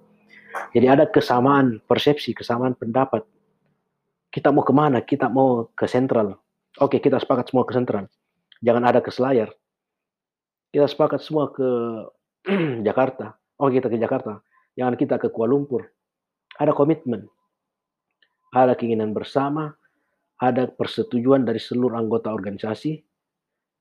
[0.73, 3.29] Jadi ada kesamaan persepsi, kesamaan pendapat.
[4.33, 5.05] Kita mau ke mana?
[5.05, 6.33] Kita mau ke sentral.
[6.81, 8.09] Oke, kita sepakat semua ke sentral.
[8.65, 9.53] Jangan ada ke selayar.
[10.73, 11.69] Kita sepakat semua ke
[12.89, 13.37] Jakarta.
[13.61, 14.41] Oh, kita ke Jakarta.
[14.77, 15.93] Jangan kita ke Kuala Lumpur.
[16.57, 17.29] ada komitmen,
[18.49, 19.77] ada keinginan bersama,
[20.37, 23.01] ada persetujuan dari seluruh anggota organisasi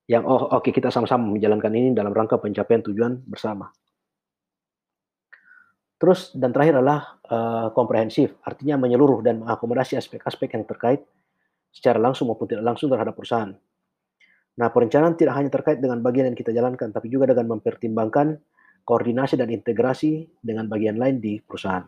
[0.05, 3.73] yang oh oke okay, kita sama-sama menjalankan ini dalam rangka pencapaian tujuan bersama.
[5.95, 11.01] Terus dan terakhir adalah uh, komprehensif, artinya menyeluruh dan mengakomodasi aspek-aspek yang terkait
[11.71, 13.55] secara langsung maupun tidak langsung terhadap perusahaan.
[14.55, 18.39] Nah, perencanaan tidak hanya terkait dengan bagian yang kita jalankan, tapi juga dengan mempertimbangkan
[18.87, 21.83] koordinasi dan integrasi dengan bagian lain di perusahaan.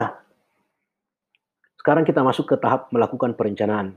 [0.00, 0.12] Nah,
[1.80, 3.96] sekarang kita masuk ke tahap melakukan perencanaan.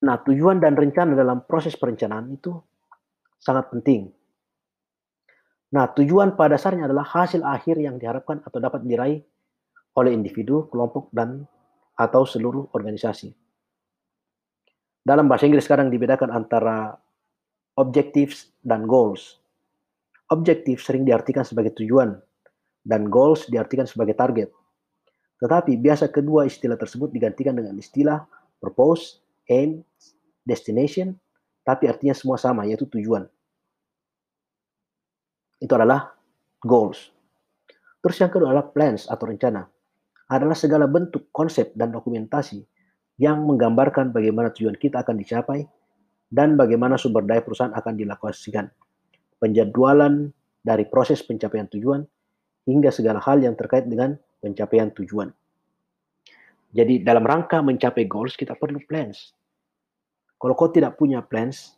[0.00, 2.56] Nah, tujuan dan rencana dalam proses perencanaan itu
[3.36, 4.08] sangat penting.
[5.76, 9.20] Nah, tujuan pada dasarnya adalah hasil akhir yang diharapkan atau dapat diraih
[10.00, 11.44] oleh individu, kelompok, dan
[11.92, 13.36] atau seluruh organisasi.
[15.04, 16.96] Dalam bahasa Inggris sekarang dibedakan antara
[17.76, 19.39] objectives dan goals.
[20.30, 22.14] Objektif sering diartikan sebagai tujuan
[22.86, 24.54] dan goals diartikan sebagai target.
[25.42, 28.24] Tetapi biasa kedua istilah tersebut digantikan dengan istilah
[28.62, 29.18] purpose,
[29.50, 29.82] aim,
[30.46, 31.18] destination,
[31.66, 33.26] tapi artinya semua sama, yaitu tujuan.
[35.58, 36.14] Itu adalah
[36.62, 37.10] goals.
[38.00, 39.68] Terus yang kedua adalah plans atau rencana
[40.30, 42.62] adalah segala bentuk konsep dan dokumentasi
[43.18, 45.66] yang menggambarkan bagaimana tujuan kita akan dicapai
[46.30, 48.70] dan bagaimana sumber daya perusahaan akan dilokasikan.
[49.40, 52.04] Penjadwalan dari proses pencapaian tujuan
[52.68, 55.32] hingga segala hal yang terkait dengan pencapaian tujuan.
[56.70, 59.34] Jadi dalam rangka mencapai goals kita perlu plans.
[60.40, 61.74] Kalau kau tidak punya plans,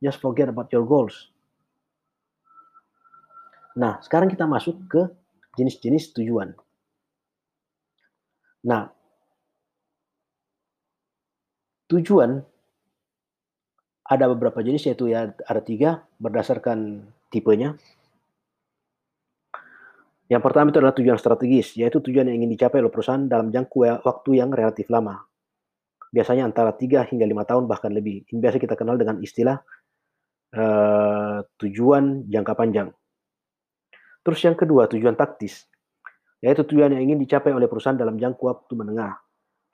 [0.00, 1.30] just forget about your goals.
[3.76, 5.02] Nah, sekarang kita masuk ke
[5.54, 6.56] jenis-jenis tujuan.
[8.66, 8.90] Nah,
[11.86, 12.42] tujuan
[14.10, 17.78] ada beberapa jenis yaitu ya ada tiga berdasarkan tipenya.
[20.26, 24.02] Yang pertama itu adalah tujuan strategis, yaitu tujuan yang ingin dicapai oleh perusahaan dalam jangka
[24.06, 25.26] waktu yang relatif lama.
[26.10, 28.26] Biasanya antara 3 hingga 5 tahun bahkan lebih.
[28.30, 29.58] Ini biasa kita kenal dengan istilah
[30.54, 32.94] uh, tujuan jangka panjang.
[34.22, 35.70] Terus yang kedua, tujuan taktis
[36.40, 39.12] yaitu tujuan yang ingin dicapai oleh perusahaan dalam jangka waktu menengah,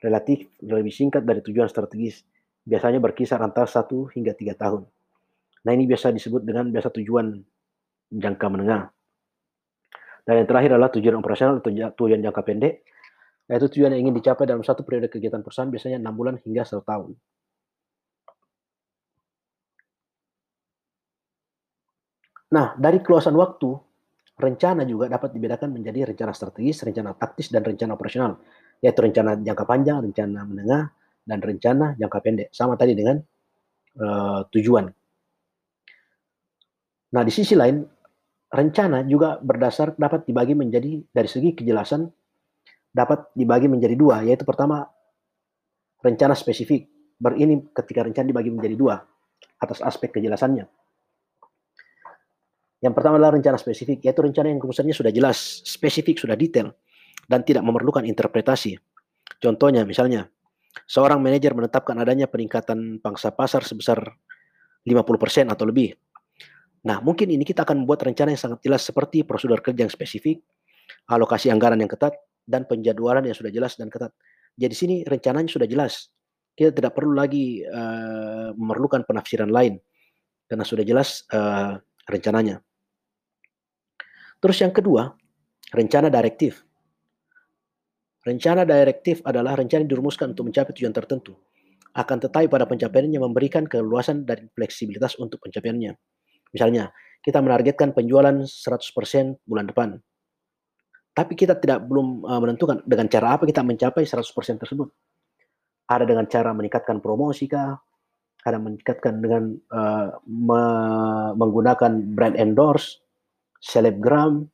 [0.03, 2.27] relatif lebih singkat dari tujuan strategis,
[2.67, 4.83] biasanya berkisar antara satu hingga tiga tahun.
[5.63, 7.39] Nah ini biasa disebut dengan biasa tujuan
[8.11, 8.91] jangka menengah.
[10.27, 12.83] Dan yang terakhir adalah tujuan operasional atau tujuan jangka pendek,
[13.47, 16.83] yaitu tujuan yang ingin dicapai dalam satu periode kegiatan perusahaan biasanya enam bulan hingga satu
[16.83, 17.15] tahun.
[22.47, 23.75] Nah, dari keluasan waktu,
[24.39, 28.39] rencana juga dapat dibedakan menjadi rencana strategis, rencana taktis, dan rencana operasional.
[28.79, 30.83] Yaitu rencana jangka panjang, rencana menengah,
[31.27, 32.47] dan rencana jangka pendek.
[32.55, 33.19] Sama tadi dengan
[33.99, 34.87] uh, tujuan.
[37.11, 37.83] Nah, di sisi lain,
[38.47, 42.07] rencana juga berdasar dapat dibagi menjadi dari segi kejelasan
[42.95, 44.87] dapat dibagi menjadi dua, yaitu pertama
[45.99, 46.87] rencana spesifik.
[47.17, 48.95] Berini ketika rencana dibagi menjadi dua
[49.57, 50.69] atas aspek kejelasannya.
[52.77, 56.77] Yang pertama adalah rencana spesifik, yaitu rencana yang rumusannya sudah jelas, spesifik, sudah detail,
[57.25, 58.77] dan tidak memerlukan interpretasi.
[59.41, 60.29] Contohnya, misalnya,
[60.85, 64.03] seorang manajer menetapkan adanya peningkatan pangsa pasar sebesar
[64.85, 65.95] 50% atau lebih.
[66.85, 70.39] Nah, mungkin ini kita akan membuat rencana yang sangat jelas seperti prosedur kerja yang spesifik,
[71.09, 72.15] alokasi anggaran yang ketat,
[72.47, 74.13] dan penjadwalan yang sudah jelas dan ketat.
[74.55, 76.09] Jadi sini rencananya sudah jelas.
[76.57, 79.77] Kita tidak perlu lagi uh, memerlukan penafsiran lain
[80.49, 81.77] karena sudah jelas uh,
[82.09, 82.63] rencananya.
[84.41, 85.11] Terus yang kedua,
[85.73, 86.66] rencana direktif.
[88.27, 91.31] Rencana direktif adalah rencana yang dirumuskan untuk mencapai tujuan tertentu.
[91.95, 95.95] Akan tetapi pada pencapaiannya memberikan keluasan dan fleksibilitas untuk pencapaiannya.
[96.51, 96.91] Misalnya,
[97.23, 99.89] kita menargetkan penjualan 100% bulan depan.
[101.15, 104.27] Tapi kita tidak belum uh, menentukan dengan cara apa kita mencapai 100%
[104.59, 104.91] tersebut.
[105.87, 107.79] Ada dengan cara meningkatkan promosi kah?
[108.43, 110.63] Ada meningkatkan dengan uh, me
[111.33, 112.99] menggunakan brand endorse
[113.63, 114.45] selebgram.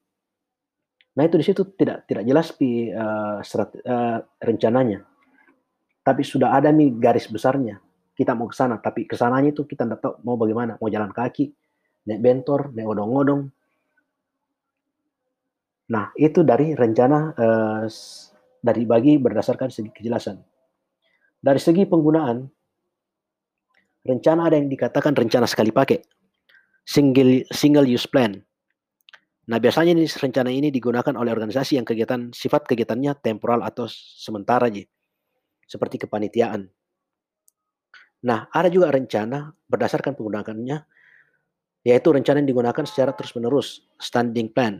[1.13, 5.05] Nah itu di situ tidak tidak jelas pi uh, serat, uh, rencananya.
[6.03, 7.77] Tapi sudah ada nih garis besarnya.
[8.13, 11.09] Kita mau ke sana, tapi ke sananya itu kita tidak tahu mau bagaimana, mau jalan
[11.09, 11.49] kaki,
[12.09, 13.49] naik bentor, naik odong-odong.
[15.93, 17.85] Nah itu dari rencana uh,
[18.63, 20.37] dari bagi berdasarkan segi kejelasan.
[21.43, 22.47] Dari segi penggunaan,
[24.07, 25.99] rencana ada yang dikatakan rencana sekali pakai,
[26.87, 28.39] single single use plan.
[29.43, 34.71] Nah, biasanya ini rencana ini digunakan oleh organisasi yang kegiatan sifat kegiatannya temporal atau sementara
[34.71, 34.87] aja.
[35.67, 36.63] Seperti kepanitiaan.
[38.23, 40.77] Nah, ada juga rencana berdasarkan penggunaannya,
[41.83, 44.79] yaitu rencana yang digunakan secara terus-menerus, standing plan.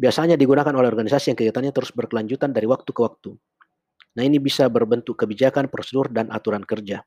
[0.00, 3.36] Biasanya digunakan oleh organisasi yang kegiatannya terus berkelanjutan dari waktu ke waktu.
[4.16, 7.04] Nah, ini bisa berbentuk kebijakan, prosedur, dan aturan kerja.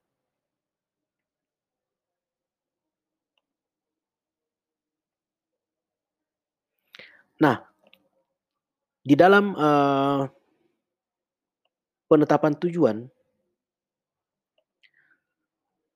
[7.39, 7.55] Nah,
[8.99, 10.27] di dalam uh,
[12.11, 12.97] penetapan tujuan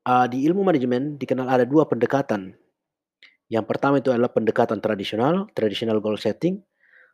[0.08, 2.56] uh, di ilmu manajemen dikenal ada dua pendekatan.
[3.52, 6.64] Yang pertama itu adalah pendekatan tradisional, traditional goal setting,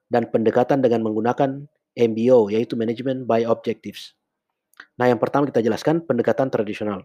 [0.08, 4.14] dan pendekatan dengan menggunakan MBO, yaitu Management by Objectives.
[4.96, 7.04] Nah, yang pertama kita jelaskan pendekatan tradisional.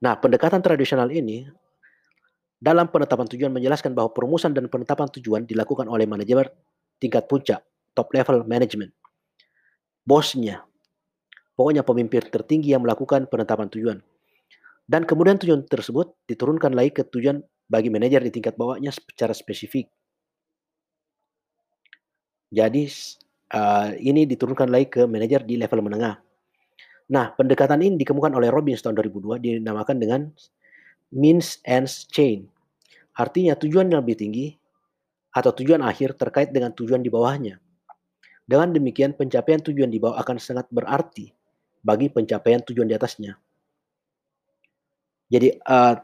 [0.00, 1.44] Nah, pendekatan tradisional ini
[2.60, 6.44] dalam penetapan tujuan menjelaskan bahwa perumusan dan penetapan tujuan dilakukan oleh manajemen
[7.00, 7.64] tingkat puncak,
[7.96, 8.92] top level management.
[10.04, 10.60] Bosnya,
[11.56, 13.98] pokoknya pemimpin tertinggi yang melakukan penetapan tujuan.
[14.84, 19.88] Dan kemudian tujuan tersebut diturunkan lagi ke tujuan bagi manajer di tingkat bawahnya secara spesifik.
[22.50, 22.90] Jadi
[23.54, 26.18] uh, ini diturunkan lagi ke manajer di level menengah.
[27.10, 30.20] Nah, pendekatan ini dikemukakan oleh Robbins tahun 2002 dinamakan dengan
[31.10, 32.46] means ends chain.
[33.14, 34.46] Artinya tujuan yang lebih tinggi
[35.30, 37.58] atau tujuan akhir terkait dengan tujuan di bawahnya.
[38.46, 41.30] Dengan demikian pencapaian tujuan di bawah akan sangat berarti
[41.82, 43.38] bagi pencapaian tujuan di atasnya.
[45.30, 45.94] Jadi uh,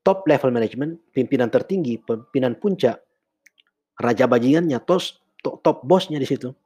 [0.00, 3.04] top level management, pimpinan tertinggi, pimpinan puncak,
[4.00, 6.56] raja bajingannya, tos, top, top bosnya di situ.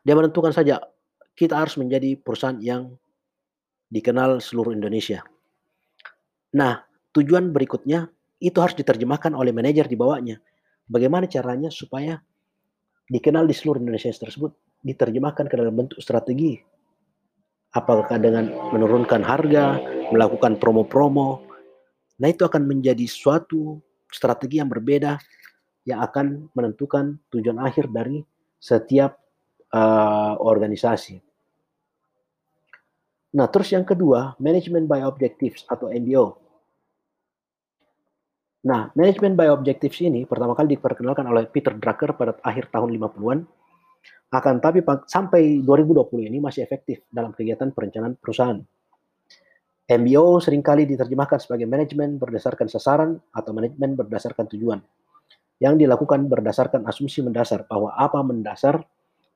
[0.00, 0.80] Dia menentukan saja
[1.36, 2.96] kita harus menjadi perusahaan yang
[3.92, 5.20] dikenal seluruh Indonesia.
[6.56, 6.82] Nah,
[7.14, 8.10] tujuan berikutnya
[8.40, 10.40] itu harus diterjemahkan oleh manajer di bawahnya.
[10.90, 12.18] Bagaimana caranya supaya
[13.06, 14.50] dikenal di seluruh Indonesia tersebut
[14.82, 16.58] diterjemahkan ke dalam bentuk strategi.
[17.70, 19.78] Apakah dengan menurunkan harga,
[20.10, 21.46] melakukan promo-promo.
[22.18, 23.78] Nah, itu akan menjadi suatu
[24.10, 25.14] strategi yang berbeda
[25.86, 28.20] yang akan menentukan tujuan akhir dari
[28.60, 29.16] setiap
[29.72, 31.29] uh, organisasi.
[33.30, 36.34] Nah, terus yang kedua, Management by Objectives atau MBO.
[38.66, 43.38] Nah, Management by Objectives ini pertama kali diperkenalkan oleh Peter Drucker pada akhir tahun 50-an.
[44.30, 48.58] Akan tapi sampai 2020 ini masih efektif dalam kegiatan perencanaan perusahaan.
[49.90, 54.78] MBO sering kali diterjemahkan sebagai manajemen berdasarkan sasaran atau manajemen berdasarkan tujuan.
[55.58, 58.86] Yang dilakukan berdasarkan asumsi mendasar bahwa apa mendasar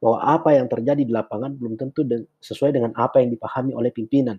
[0.05, 2.05] bahwa apa yang terjadi di lapangan belum tentu
[2.45, 4.37] sesuai dengan apa yang dipahami oleh pimpinan.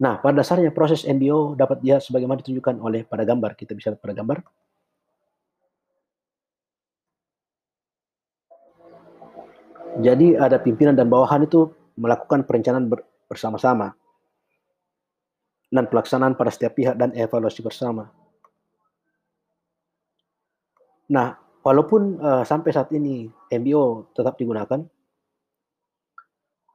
[0.00, 3.52] Nah, pada dasarnya proses MBO dapat dia sebagaimana ditunjukkan oleh pada gambar.
[3.60, 4.40] Kita bisa lihat pada gambar.
[10.00, 11.68] Jadi ada pimpinan dan bawahan itu
[12.00, 12.88] melakukan perencanaan
[13.28, 13.92] bersama-sama
[15.68, 18.08] dan pelaksanaan pada setiap pihak dan evaluasi bersama.
[21.10, 24.80] Nah, walaupun uh, sampai saat ini MBO tetap digunakan,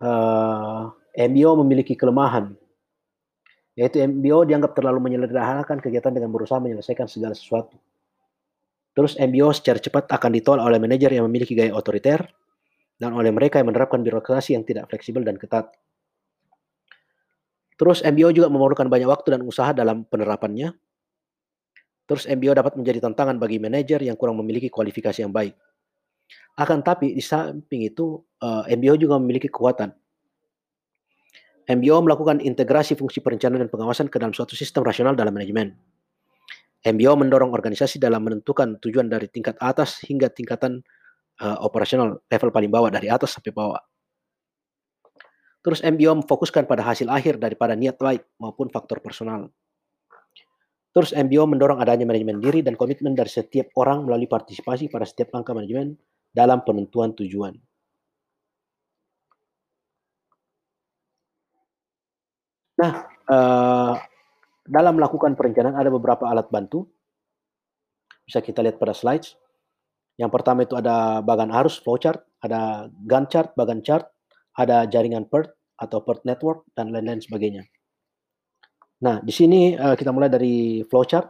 [0.05, 2.53] uh, eh, MBO memiliki kelemahan,
[3.73, 7.73] yaitu MBO dianggap terlalu menyederhanakan kegiatan dengan berusaha menyelesaikan segala sesuatu.
[8.93, 12.29] Terus MBO secara cepat akan ditolak oleh manajer yang memiliki gaya otoriter
[13.01, 15.73] dan oleh mereka yang menerapkan birokrasi yang tidak fleksibel dan ketat.
[17.73, 20.77] Terus MBO juga memerlukan banyak waktu dan usaha dalam penerapannya,
[22.03, 25.55] Terus MBO dapat menjadi tantangan bagi manajer yang kurang memiliki kualifikasi yang baik.
[26.59, 29.89] Akan tapi di samping itu uh, eh, MBO juga memiliki kekuatan.
[31.63, 35.71] MBO melakukan integrasi fungsi perencanaan dan pengawasan ke dalam suatu sistem rasional dalam manajemen.
[36.83, 40.83] MBO mendorong organisasi dalam menentukan tujuan dari tingkat atas hingga tingkatan
[41.39, 43.79] uh, operasional level paling bawah dari atas sampai bawah.
[45.63, 49.47] Terus MBO memfokuskan pada hasil akhir daripada niat baik maupun faktor personal.
[50.93, 55.33] Terus MBO mendorong adanya manajemen diri dan komitmen dari setiap orang melalui partisipasi pada setiap
[55.33, 55.97] langkah manajemen
[56.29, 57.57] dalam penentuan tujuan.
[62.77, 62.93] Nah,
[63.29, 63.93] uh,
[64.69, 66.85] dalam melakukan perencanaan ada beberapa alat bantu.
[68.23, 69.35] Bisa kita lihat pada slides.
[70.15, 74.05] Yang pertama itu ada bagan arus, flowchart, ada Gantt chart, bagan chart,
[74.53, 75.49] ada jaringan PERT
[75.81, 77.65] atau PERT network, dan lain-lain sebagainya.
[79.03, 81.27] Nah, di sini uh, kita mulai dari flowchart.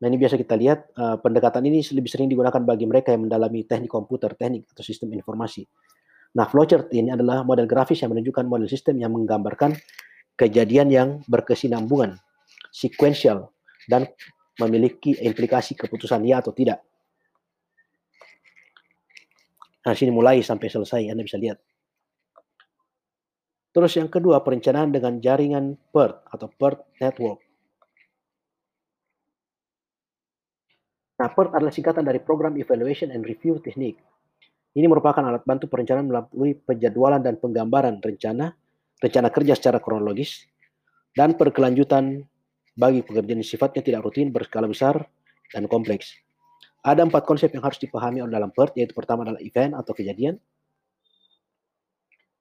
[0.00, 3.68] Nah, ini biasa kita lihat uh, pendekatan ini lebih sering digunakan bagi mereka yang mendalami
[3.68, 5.68] teknik komputer, teknik atau sistem informasi.
[6.34, 9.76] Nah, flowchart ini adalah model grafis yang menunjukkan model sistem yang menggambarkan
[10.34, 12.18] kejadian yang berkesinambungan,
[12.72, 13.54] sequential,
[13.86, 14.08] dan
[14.58, 16.82] memiliki implikasi keputusan ya atau tidak.
[19.84, 21.60] Nah, sini mulai sampai selesai, Anda bisa lihat.
[23.74, 27.42] Terus yang kedua, perencanaan dengan jaringan PERT atau PERT Network.
[31.18, 33.98] Nah, PERT adalah singkatan dari Program Evaluation and Review Technique.
[34.78, 38.54] Ini merupakan alat bantu perencanaan melalui penjadwalan dan penggambaran rencana,
[39.02, 40.46] rencana kerja secara kronologis,
[41.14, 42.22] dan berkelanjutan
[42.78, 45.02] bagi pekerjaan yang sifatnya tidak rutin, berskala besar,
[45.50, 46.14] dan kompleks.
[46.82, 50.38] Ada empat konsep yang harus dipahami dalam PERT, yaitu pertama adalah event atau kejadian,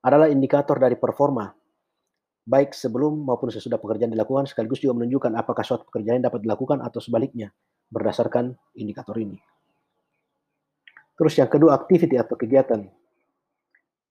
[0.03, 1.47] adalah indikator dari performa,
[2.43, 6.99] baik sebelum maupun sesudah pekerjaan dilakukan, sekaligus juga menunjukkan apakah suatu pekerjaan dapat dilakukan atau
[6.99, 7.55] sebaliknya,
[7.87, 9.39] berdasarkan indikator ini.
[11.15, 12.83] Terus yang kedua, activity atau kegiatan.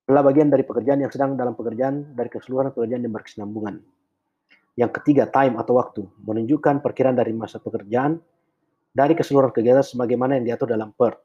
[0.09, 3.75] Adalah bagian dari pekerjaan yang sedang dalam pekerjaan dari keseluruhan pekerjaan yang berkesinambungan.
[4.73, 6.01] Yang ketiga, time atau waktu.
[6.25, 8.17] Menunjukkan perkiraan dari masa pekerjaan
[8.89, 11.17] dari keseluruhan kegiatan sebagaimana yang diatur dalam PERT.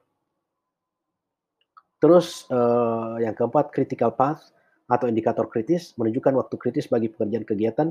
[1.99, 4.58] Terus uh, yang keempat, critical path
[4.89, 7.89] atau indikator kritis menunjukkan waktu kritis bagi pekerjaan kegiatan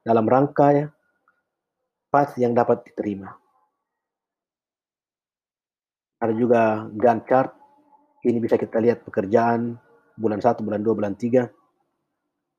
[0.00, 0.86] dalam rangka ya,
[2.08, 3.36] path yang dapat diterima.
[6.20, 7.52] Ada juga Gantt chart.
[8.20, 9.76] Ini bisa kita lihat pekerjaan
[10.16, 11.48] bulan 1, bulan 2, bulan 3.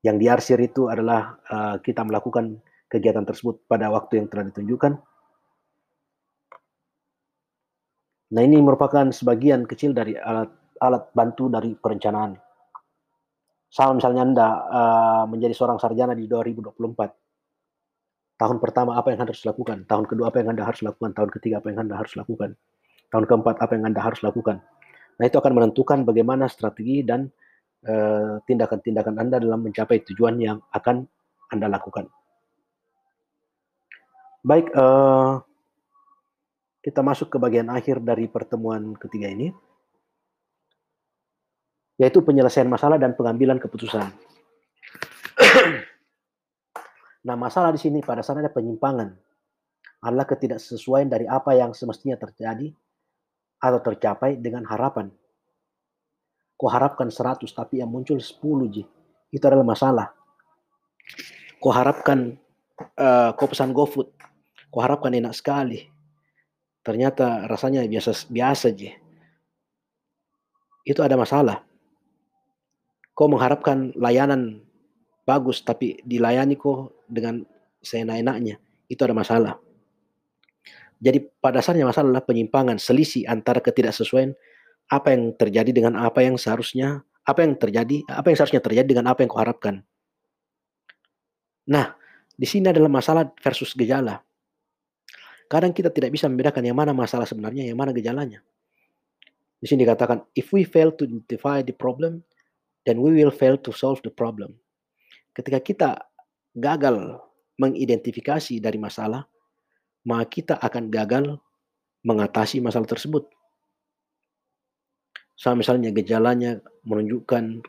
[0.02, 2.58] Yang diarsir itu adalah uh, kita melakukan
[2.90, 4.98] kegiatan tersebut pada waktu yang telah ditunjukkan.
[8.32, 10.50] Nah ini merupakan sebagian kecil dari alat
[10.82, 12.34] alat bantu dari perencanaan.
[13.72, 16.76] Sama misalnya Anda uh, menjadi seorang sarjana di 2024.
[18.36, 19.88] Tahun pertama apa yang Anda harus lakukan?
[19.88, 21.16] Tahun kedua apa yang Anda harus lakukan?
[21.16, 22.52] Tahun ketiga apa yang Anda harus lakukan?
[23.08, 24.60] Tahun keempat apa yang Anda harus lakukan?
[25.16, 27.32] Nah, itu akan menentukan bagaimana strategi dan
[27.84, 31.08] eh, tindakan-tindakan uh, Anda dalam mencapai tujuan yang akan
[31.48, 32.12] Anda lakukan.
[34.42, 35.38] Baik, uh,
[36.82, 39.54] kita masuk ke bagian akhir dari pertemuan ketiga ini
[42.02, 44.10] yaitu penyelesaian masalah dan pengambilan keputusan.
[47.30, 49.14] nah, masalah di sini pada saat ada penyimpangan
[50.02, 52.74] adalah ketidaksesuaian dari apa yang semestinya terjadi
[53.62, 55.14] atau tercapai dengan harapan.
[56.58, 58.42] Kau harapkan 100 tapi yang muncul 10
[58.74, 58.82] ji.
[59.30, 60.10] Itu adalah masalah.
[61.62, 62.34] Kau harapkan
[62.98, 64.10] uh, kau pesan GoFood.
[64.74, 65.86] Kau harapkan enak sekali.
[66.82, 68.90] Ternyata rasanya biasa biasa ji.
[70.82, 71.62] Itu ada masalah
[73.12, 74.64] kau mengharapkan layanan
[75.22, 77.44] bagus tapi dilayani kok dengan
[77.84, 78.58] seenak-enaknya.
[78.88, 79.54] Itu ada masalah.
[81.02, 84.38] Jadi pada dasarnya masalah adalah penyimpangan selisih antara ketidaksesuaian
[84.86, 89.10] apa yang terjadi dengan apa yang seharusnya apa yang terjadi apa yang seharusnya terjadi dengan
[89.10, 89.82] apa yang kau harapkan.
[91.66, 91.98] Nah
[92.38, 94.22] di sini adalah masalah versus gejala.
[95.50, 98.38] Kadang kita tidak bisa membedakan yang mana masalah sebenarnya yang mana gejalanya.
[99.58, 102.22] Di sini dikatakan if we fail to identify the problem
[102.86, 104.58] then we will fail to solve the problem.
[105.32, 105.90] Ketika kita
[106.52, 107.18] gagal
[107.56, 109.24] mengidentifikasi dari masalah,
[110.04, 111.24] maka kita akan gagal
[112.02, 113.30] mengatasi masalah tersebut.
[115.38, 117.62] Sama misalnya gejalanya menunjukkan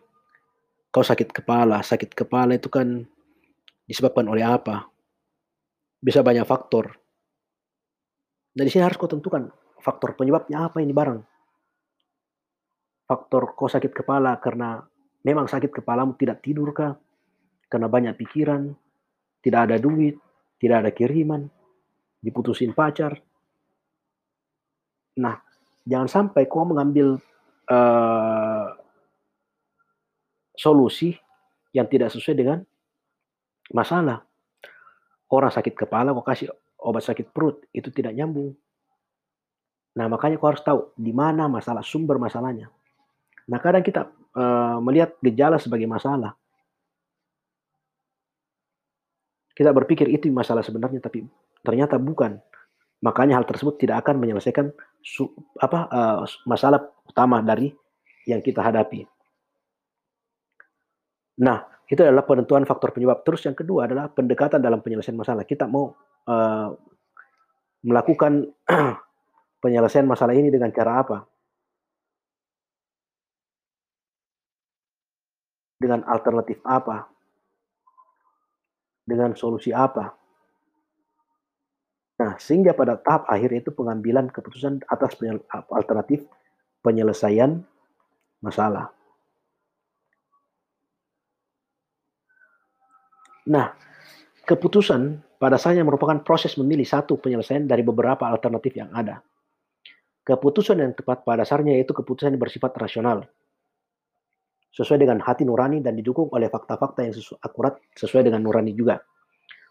[0.94, 1.82] kau sakit kepala.
[1.82, 3.06] Sakit kepala itu kan
[3.90, 4.90] disebabkan oleh apa?
[6.02, 6.98] Bisa banyak faktor.
[8.54, 9.50] Dan di sini harus kau tentukan
[9.82, 11.22] faktor penyebabnya apa ini barang.
[13.10, 14.86] Faktor kau sakit kepala karena
[15.24, 16.94] memang sakit kepalamu tidak tidur kah?
[17.72, 18.70] Karena banyak pikiran,
[19.42, 20.20] tidak ada duit,
[20.62, 21.50] tidak ada kiriman,
[22.22, 23.18] diputusin pacar.
[25.20, 25.36] Nah,
[25.84, 27.18] jangan sampai kau mengambil
[27.68, 28.68] uh,
[30.54, 31.18] solusi
[31.74, 32.60] yang tidak sesuai dengan
[33.74, 34.22] masalah.
[35.34, 38.54] Orang sakit kepala, kau kasih obat sakit perut, itu tidak nyambung.
[39.98, 42.70] Nah, makanya kau harus tahu di mana masalah, sumber masalahnya.
[43.50, 46.36] Nah, kadang kita uh, melihat gejala sebagai masalah.
[49.54, 51.28] Kita berpikir itu masalah sebenarnya, tapi
[51.62, 52.42] ternyata bukan.
[53.04, 54.72] Makanya hal tersebut tidak akan menyelesaikan
[55.04, 55.28] su,
[55.60, 56.18] apa uh,
[56.48, 57.70] masalah utama dari
[58.26, 59.04] yang kita hadapi.
[61.44, 63.22] Nah, itu adalah penentuan faktor penyebab.
[63.28, 65.44] Terus yang kedua adalah pendekatan dalam penyelesaian masalah.
[65.44, 65.92] Kita mau
[66.26, 66.70] uh,
[67.84, 68.48] melakukan
[69.64, 71.18] penyelesaian masalah ini dengan cara apa?
[75.84, 77.12] Dengan alternatif apa?
[79.04, 80.16] Dengan solusi apa?
[82.24, 85.20] Nah, sehingga pada tahap akhir itu pengambilan keputusan atas
[85.68, 86.24] alternatif
[86.80, 87.60] penyelesaian
[88.40, 88.96] masalah.
[93.44, 93.76] Nah,
[94.48, 99.20] keputusan pada saya merupakan proses memilih satu penyelesaian dari beberapa alternatif yang ada.
[100.24, 103.28] Keputusan yang tepat pada dasarnya yaitu keputusan yang bersifat rasional,
[104.74, 108.98] sesuai dengan hati nurani dan didukung oleh fakta-fakta yang sesu akurat sesuai dengan nurani juga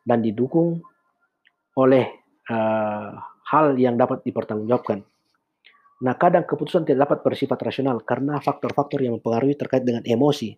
[0.07, 0.79] dan didukung
[1.75, 2.05] oleh
[2.47, 3.11] uh,
[3.51, 5.03] hal yang dapat dipertanggungjawabkan.
[6.03, 10.55] Nah, kadang keputusan tidak dapat bersifat rasional karena faktor-faktor yang mempengaruhi terkait dengan emosi.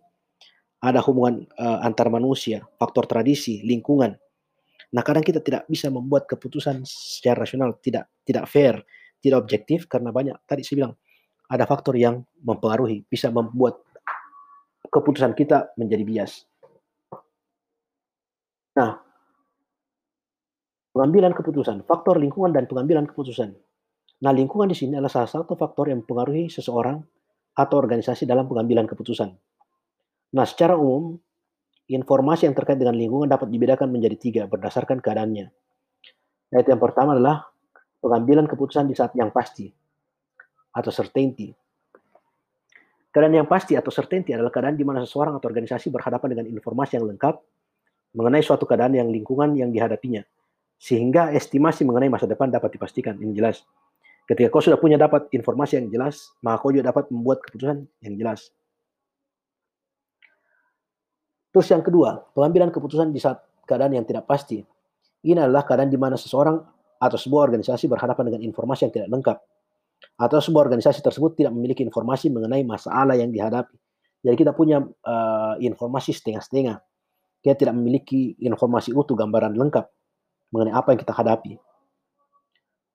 [0.81, 4.13] Ada hubungan uh, antar manusia, faktor tradisi, lingkungan.
[4.93, 8.81] Nah, kadang kita tidak bisa membuat keputusan secara rasional, tidak tidak fair,
[9.21, 10.93] tidak objektif karena banyak tadi saya bilang
[11.45, 13.84] ada faktor yang mempengaruhi, bisa membuat
[14.89, 16.45] keputusan kita menjadi bias.
[18.75, 18.99] Nah,
[20.91, 23.55] pengambilan keputusan, faktor lingkungan dan pengambilan keputusan.
[24.23, 27.03] Nah, lingkungan di sini adalah salah satu faktor yang mempengaruhi seseorang
[27.55, 29.31] atau organisasi dalam pengambilan keputusan.
[30.35, 31.15] Nah, secara umum,
[31.87, 35.47] informasi yang terkait dengan lingkungan dapat dibedakan menjadi tiga berdasarkan keadaannya.
[36.51, 37.47] Yaitu yang pertama adalah
[38.03, 39.71] pengambilan keputusan di saat yang pasti
[40.75, 41.55] atau certainty.
[43.15, 46.99] Keadaan yang pasti atau certainty adalah keadaan di mana seseorang atau organisasi berhadapan dengan informasi
[46.99, 47.39] yang lengkap
[48.11, 50.19] mengenai suatu keadaan yang lingkungan yang dihadapinya.
[50.75, 53.15] Sehingga estimasi mengenai masa depan dapat dipastikan.
[53.15, 53.63] Ini jelas.
[54.27, 58.19] Ketika kau sudah punya dapat informasi yang jelas, maka kau juga dapat membuat keputusan yang
[58.19, 58.51] jelas.
[61.55, 64.59] Terus yang kedua, pengambilan keputusan di saat keadaan yang tidak pasti.
[65.23, 66.59] Ini adalah keadaan di mana seseorang
[66.99, 69.39] atau sebuah organisasi berhadapan dengan informasi yang tidak lengkap
[70.15, 73.75] atau sebuah organisasi tersebut tidak memiliki informasi mengenai masalah yang dihadapi.
[74.25, 76.79] Jadi kita punya uh, informasi setengah-setengah.
[77.43, 79.85] Kita tidak memiliki informasi utuh, gambaran lengkap
[80.49, 81.61] mengenai apa yang kita hadapi.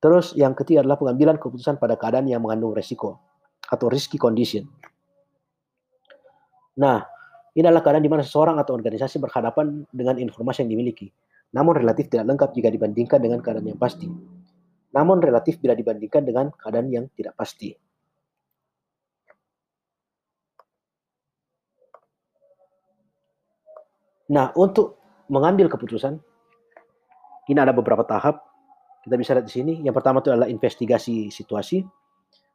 [0.00, 3.20] Terus yang ketiga adalah pengambilan keputusan pada keadaan yang mengandung resiko
[3.68, 4.64] atau risky condition.
[6.80, 7.04] Nah,
[7.52, 11.12] ini adalah keadaan di mana seseorang atau organisasi berhadapan dengan informasi yang dimiliki,
[11.52, 14.08] namun relatif tidak lengkap jika dibandingkan dengan keadaan yang pasti
[14.90, 17.70] namun relatif bila dibandingkan dengan keadaan yang tidak pasti.
[24.30, 26.14] Nah, untuk mengambil keputusan,
[27.50, 28.46] ini ada beberapa tahap.
[29.02, 29.74] Kita bisa lihat di sini.
[29.82, 31.82] Yang pertama itu adalah investigasi situasi.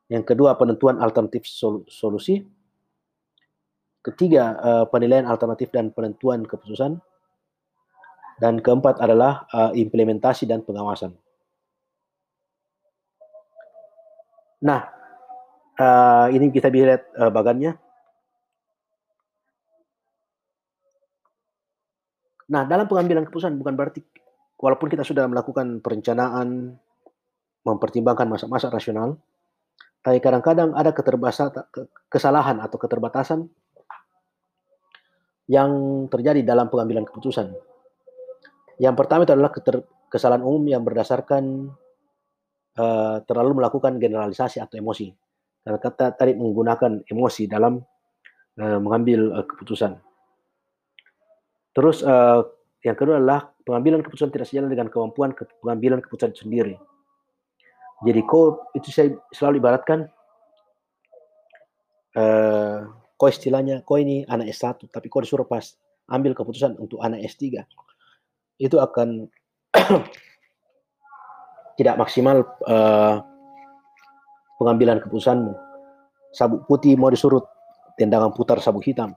[0.08, 1.44] Yang kedua, penentuan alternatif
[1.92, 2.40] solusi.
[4.00, 6.96] Ketiga, eh, penilaian alternatif dan penentuan keputusan.
[8.40, 11.25] Dan keempat adalah eh, implementasi dan pengawasan.
[14.64, 14.88] Nah,
[15.80, 17.76] uh, ini kita bisa lihat uh, bagannya.
[22.46, 24.06] Nah, dalam pengambilan keputusan bukan berarti
[24.62, 26.78] walaupun kita sudah melakukan perencanaan,
[27.66, 29.18] mempertimbangkan masa-masa rasional,
[30.06, 30.94] tapi kadang-kadang ada
[32.08, 33.50] kesalahan atau keterbatasan
[35.50, 37.54] yang terjadi dalam pengambilan keputusan.
[38.78, 39.54] Yang pertama itu adalah
[40.10, 41.74] kesalahan umum yang berdasarkan
[42.80, 45.12] uh, terlalu melakukan generalisasi atau emosi.
[45.66, 47.82] Karena kata tadi menggunakan emosi dalam
[48.62, 49.98] uh, mengambil uh, keputusan.
[51.76, 52.46] Terus uh,
[52.86, 56.78] yang kedua adalah pengambilan keputusan tidak sejalan dengan kemampuan ke pengambilan keputusan sendiri.
[58.06, 60.06] Jadi kau itu saya selalu ibaratkan
[62.16, 65.64] uh, kau istilahnya kau ini anak S1 tapi kau disuruh pas
[66.12, 67.64] ambil keputusan untuk anak S3
[68.60, 69.32] itu akan
[71.76, 73.24] tidak maksimal uh,
[74.60, 75.54] pengambilan keputusanmu.
[76.36, 77.44] Sabuk putih mau disurut,
[77.96, 79.16] tendangan putar sabuk hitam.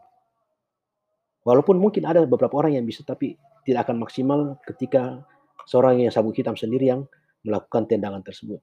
[1.43, 5.23] Walaupun mungkin ada beberapa orang yang bisa, tapi tidak akan maksimal ketika
[5.67, 7.07] seorang yang sabuk hitam sendiri yang
[7.43, 8.61] melakukan tendangan tersebut.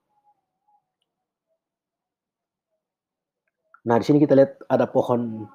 [3.85, 5.45] Nah, di sini kita lihat ada pohon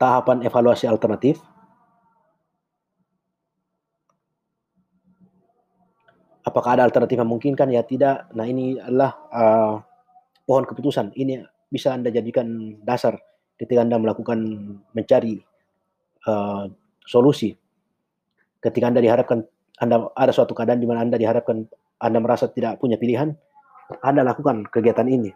[0.00, 1.44] tahapan evaluasi alternatif.
[6.50, 8.26] Apakah ada alternatif yang memungkinkan ya tidak.
[8.34, 9.74] Nah ini adalah uh,
[10.42, 11.14] pohon keputusan.
[11.14, 13.14] Ini bisa anda jadikan dasar
[13.54, 14.42] ketika anda melakukan
[14.90, 15.38] mencari
[16.26, 16.66] uh,
[17.06, 17.54] solusi.
[18.58, 19.46] Ketika anda diharapkan
[19.80, 21.64] anda ada suatu keadaan di mana anda diharapkan
[22.02, 23.32] anda merasa tidak punya pilihan
[24.02, 25.32] anda lakukan kegiatan ini.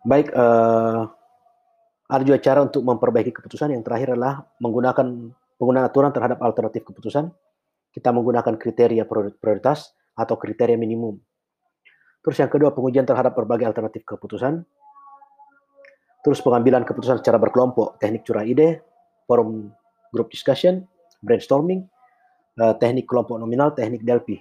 [0.00, 1.12] Baik uh,
[2.10, 3.70] ada juga cara untuk memperbaiki keputusan.
[3.70, 5.06] Yang terakhir adalah menggunakan
[5.56, 7.30] penggunaan aturan terhadap alternatif keputusan.
[7.94, 9.06] Kita menggunakan kriteria
[9.38, 11.22] prioritas atau kriteria minimum.
[12.20, 14.66] Terus yang kedua, pengujian terhadap berbagai alternatif keputusan.
[16.20, 18.84] Terus pengambilan keputusan secara berkelompok, teknik curah ide,
[19.24, 19.72] forum
[20.12, 20.84] group discussion,
[21.24, 21.86] brainstorming,
[22.60, 24.36] eh, teknik kelompok nominal, teknik Delphi.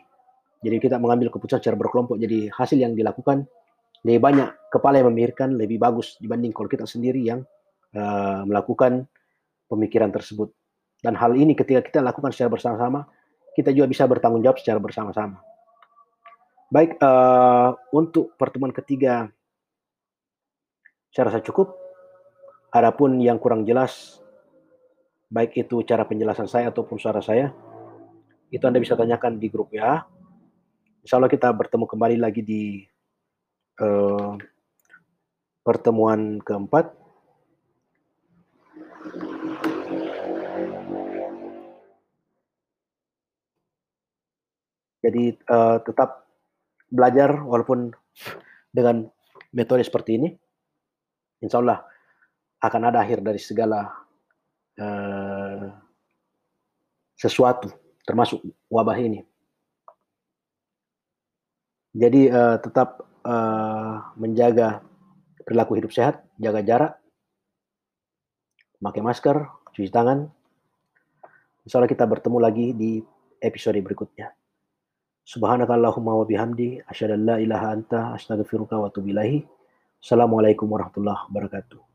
[0.60, 2.20] Jadi kita mengambil keputusan secara berkelompok.
[2.20, 3.48] Jadi hasil yang dilakukan
[4.04, 7.44] lebih banyak kepala yang memikirkan lebih bagus dibanding kalau kita sendiri yang
[7.96, 9.08] uh, melakukan
[9.70, 10.52] pemikiran tersebut.
[11.00, 13.08] Dan hal ini ketika kita lakukan secara bersama-sama,
[13.56, 15.40] kita juga bisa bertanggung jawab secara bersama-sama.
[16.70, 19.32] Baik, uh, untuk pertemuan ketiga
[21.10, 21.74] saya rasa cukup.
[22.70, 24.22] Adapun yang kurang jelas,
[25.34, 27.50] baik itu cara penjelasan saya ataupun suara saya,
[28.54, 30.06] itu Anda bisa tanyakan di grup ya.
[31.02, 32.86] Insya Allah kita bertemu kembali lagi di
[33.82, 34.38] uh,
[35.66, 36.99] pertemuan keempat.
[45.00, 46.28] Jadi uh, tetap
[46.92, 47.94] belajar walaupun
[48.70, 49.08] dengan
[49.56, 50.30] metode seperti ini,
[51.40, 51.80] insya Allah
[52.60, 53.88] akan ada akhir dari segala
[54.76, 55.66] uh,
[57.16, 57.72] sesuatu,
[58.04, 59.24] termasuk wabah ini.
[61.96, 64.84] Jadi uh, tetap uh, menjaga
[65.48, 66.94] perilaku hidup sehat, jaga jarak,
[68.80, 69.38] pakai masker,
[69.74, 70.28] cuci tangan.
[71.64, 73.00] Insya Allah kita bertemu lagi di
[73.40, 74.39] episode berikutnya.
[75.26, 79.44] Subhanakallahumma wa bihamdi asyhadu an la ilaha anta astaghfiruka wa atubu ilaik.
[80.00, 81.89] Assalamualaikum warahmatullahi wabarakatuh.